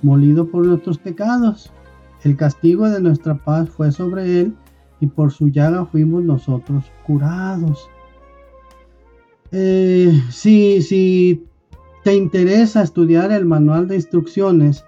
molido 0.03 0.45
por 0.51 0.67
nuestros 0.67 0.99
pecados. 0.99 1.73
El 2.23 2.37
castigo 2.37 2.87
de 2.91 3.01
nuestra 3.01 3.33
paz 3.43 3.71
fue 3.71 3.91
sobre 3.91 4.41
él, 4.41 4.55
y 5.01 5.07
por 5.07 5.31
su 5.31 5.49
llaga 5.49 5.85
fuimos 5.85 6.23
nosotros 6.23 6.85
curados. 7.05 7.89
Eh, 9.51 10.21
si, 10.29 10.81
si 10.81 11.43
te 12.03 12.15
interesa 12.15 12.83
estudiar 12.83 13.31
el 13.31 13.45
manual 13.45 13.87
de 13.87 13.95
instrucciones, 13.95 14.85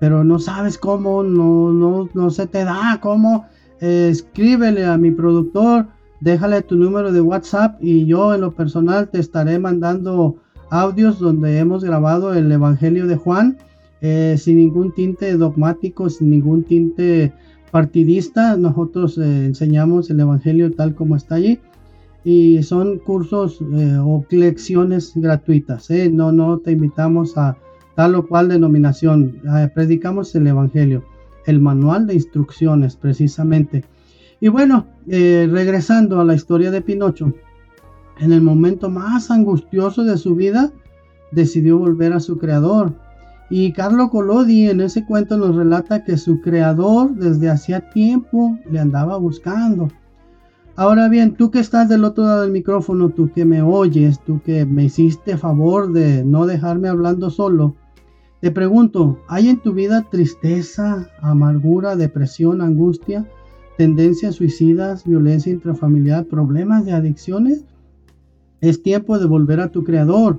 pero 0.00 0.24
no 0.24 0.38
sabes 0.38 0.78
cómo, 0.78 1.22
no, 1.22 1.72
no, 1.72 2.08
no 2.14 2.30
se 2.30 2.46
te 2.46 2.64
da 2.64 2.98
cómo, 3.02 3.46
eh, 3.80 4.08
escríbele 4.10 4.86
a 4.86 4.96
mi 4.96 5.10
productor, 5.10 5.88
déjale 6.20 6.62
tu 6.62 6.76
número 6.76 7.12
de 7.12 7.20
WhatsApp 7.20 7.76
y 7.82 8.06
yo 8.06 8.34
en 8.34 8.40
lo 8.40 8.52
personal 8.52 9.08
te 9.10 9.18
estaré 9.18 9.58
mandando 9.58 10.36
audios 10.70 11.18
donde 11.18 11.58
hemos 11.58 11.84
grabado 11.84 12.32
el 12.34 12.50
Evangelio 12.50 13.06
de 13.06 13.16
Juan 13.16 13.58
eh, 14.00 14.36
sin 14.38 14.58
ningún 14.58 14.92
tinte 14.92 15.36
dogmático, 15.36 16.08
sin 16.08 16.30
ningún 16.30 16.62
tinte 16.62 17.32
partidista. 17.70 18.56
Nosotros 18.56 19.18
eh, 19.18 19.46
enseñamos 19.46 20.10
el 20.10 20.20
Evangelio 20.20 20.72
tal 20.72 20.94
como 20.94 21.16
está 21.16 21.36
allí 21.36 21.60
y 22.24 22.62
son 22.62 22.98
cursos 22.98 23.60
o 23.62 24.24
lecciones 24.30 25.12
gratuitas. 25.14 25.88
No, 26.10 26.32
no 26.32 26.58
te 26.58 26.72
invitamos 26.72 27.38
a 27.38 27.56
tal 27.98 28.14
o 28.14 28.24
cual 28.28 28.48
denominación. 28.48 29.40
Eh, 29.44 29.68
predicamos 29.74 30.32
el 30.36 30.46
Evangelio, 30.46 31.02
el 31.46 31.58
manual 31.58 32.06
de 32.06 32.14
instrucciones 32.14 32.94
precisamente. 32.94 33.84
Y 34.38 34.46
bueno, 34.46 34.86
eh, 35.08 35.48
regresando 35.50 36.20
a 36.20 36.24
la 36.24 36.36
historia 36.36 36.70
de 36.70 36.80
Pinocho, 36.80 37.32
en 38.20 38.32
el 38.32 38.40
momento 38.40 38.88
más 38.88 39.32
angustioso 39.32 40.04
de 40.04 40.16
su 40.16 40.36
vida, 40.36 40.70
decidió 41.32 41.76
volver 41.76 42.12
a 42.12 42.20
su 42.20 42.38
creador. 42.38 42.94
Y 43.50 43.72
Carlo 43.72 44.10
Collodi 44.10 44.68
en 44.68 44.80
ese 44.80 45.04
cuento 45.04 45.36
nos 45.36 45.56
relata 45.56 46.04
que 46.04 46.16
su 46.16 46.40
creador 46.40 47.14
desde 47.14 47.48
hacía 47.48 47.90
tiempo 47.90 48.58
le 48.70 48.78
andaba 48.78 49.16
buscando. 49.16 49.88
Ahora 50.76 51.08
bien, 51.08 51.34
tú 51.34 51.50
que 51.50 51.58
estás 51.58 51.88
del 51.88 52.04
otro 52.04 52.24
lado 52.24 52.42
del 52.42 52.52
micrófono, 52.52 53.08
tú 53.08 53.32
que 53.32 53.44
me 53.44 53.62
oyes, 53.62 54.20
tú 54.20 54.40
que 54.42 54.64
me 54.64 54.84
hiciste 54.84 55.36
favor 55.36 55.92
de 55.92 56.24
no 56.24 56.46
dejarme 56.46 56.88
hablando 56.88 57.30
solo, 57.30 57.74
te 58.40 58.52
pregunto, 58.52 59.18
¿hay 59.26 59.48
en 59.48 59.58
tu 59.58 59.72
vida 59.72 60.06
tristeza, 60.08 61.08
amargura, 61.20 61.96
depresión, 61.96 62.60
angustia, 62.60 63.26
tendencias 63.76 64.36
suicidas, 64.36 65.04
violencia 65.04 65.52
intrafamiliar, 65.52 66.26
problemas 66.26 66.84
de 66.84 66.92
adicciones? 66.92 67.64
Es 68.60 68.80
tiempo 68.82 69.18
de 69.18 69.26
volver 69.26 69.58
a 69.58 69.70
tu 69.70 69.82
Creador. 69.82 70.38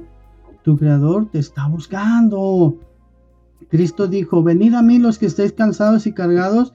Tu 0.63 0.77
Creador 0.77 1.29
te 1.29 1.39
está 1.39 1.67
buscando. 1.67 2.77
Cristo 3.69 4.07
dijo, 4.07 4.43
venid 4.43 4.73
a 4.73 4.81
mí 4.81 4.97
los 4.97 5.19
que 5.19 5.27
estéis 5.27 5.53
cansados 5.53 6.07
y 6.07 6.13
cargados, 6.13 6.73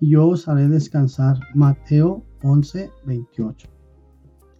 y 0.00 0.10
yo 0.10 0.28
os 0.28 0.46
haré 0.46 0.68
descansar. 0.68 1.40
Mateo 1.54 2.24
11, 2.42 2.90
28. 3.06 3.68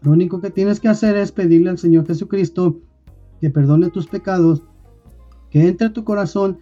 Lo 0.03 0.13
único 0.13 0.41
que 0.41 0.51
tienes 0.51 0.81
que 0.81 0.89
hacer 0.89 1.17
es 1.17 1.33
pedirle 1.33 1.71
al 1.71 1.79
Señor 1.79 2.07
Jesucristo 2.07 2.81
que 3.41 3.51
perdone 3.51 3.91
tus 3.91 4.07
pecados, 4.07 4.63
que 5.51 5.69
entre 5.69 5.91
tu 5.91 6.05
corazón, 6.05 6.59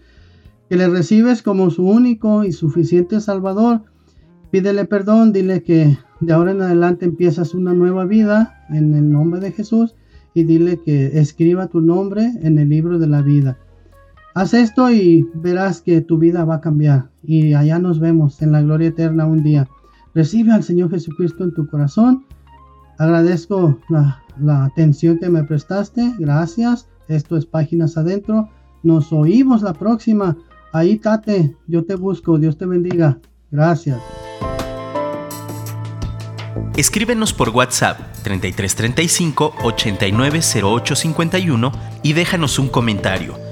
que 0.69 0.77
le 0.77 0.89
recibes 0.89 1.43
como 1.43 1.71
su 1.71 1.87
único 1.87 2.45
y 2.45 2.53
suficiente 2.53 3.21
Salvador. 3.21 3.83
Pídele 4.51 4.85
perdón, 4.87 5.33
dile 5.33 5.63
que 5.63 5.99
de 6.21 6.33
ahora 6.33 6.53
en 6.53 6.63
adelante 6.63 7.05
empiezas 7.05 7.55
una 7.55 7.75
nueva 7.75 8.05
vida 8.05 8.65
en 8.71 8.95
el 8.95 9.11
nombre 9.11 9.41
de 9.41 9.53
Jesús 9.53 9.95
y 10.35 10.45
dile 10.45 10.81
que 10.85 11.19
escriba 11.19 11.69
tu 11.69 11.81
nombre 11.81 12.33
en 12.43 12.59
el 12.59 12.69
libro 12.69 12.99
de 12.99 13.07
la 13.07 13.23
vida. 13.23 13.59
Haz 14.35 14.55
esto 14.55 14.91
y 14.91 15.29
verás 15.35 15.83
que 15.83 16.01
tu 16.01 16.17
vida 16.17 16.45
va 16.45 16.57
a 16.57 16.61
cambiar 16.61 17.11
y 17.23 17.53
allá 17.53 17.79
nos 17.79 18.01
vemos 18.01 18.41
en 18.41 18.53
la 18.53 18.63
gloria 18.63 18.89
eterna 18.89 19.27
un 19.27 19.43
día. 19.43 19.69
Recibe 20.15 20.53
al 20.53 20.63
Señor 20.63 20.91
Jesucristo 20.91 21.45
en 21.45 21.53
tu 21.53 21.67
corazón. 21.67 22.25
Agradezco 22.99 23.79
la, 23.89 24.23
atención 24.65 25.19
que 25.19 25.29
me 25.29 25.45
prestaste. 25.45 26.15
Gracias. 26.19 26.89
Esto 27.09 27.37
es 27.37 27.47
Páginas 27.47 27.97
Adentro. 27.97 28.49
Nos 28.83 29.13
oímos 29.13 29.63
la 29.63 29.75
próxima. 29.75 30.37
Ahí, 30.73 30.99
Tate, 30.99 31.55
yo 31.67 31.85
te 31.85 31.95
busco. 31.95 32.39
Dios 32.39 32.57
te 32.57 32.67
bendiga. 32.67 33.19
Gracias. 33.51 34.01
Escríbenos 36.77 37.35
por 37.35 37.51
WhatsApp 37.51 37.99
3335 38.23 39.55
890851 39.63 41.73
y 42.03 42.15
déjanos 42.15 42.59
un 42.59 42.69
comentario. 42.69 43.52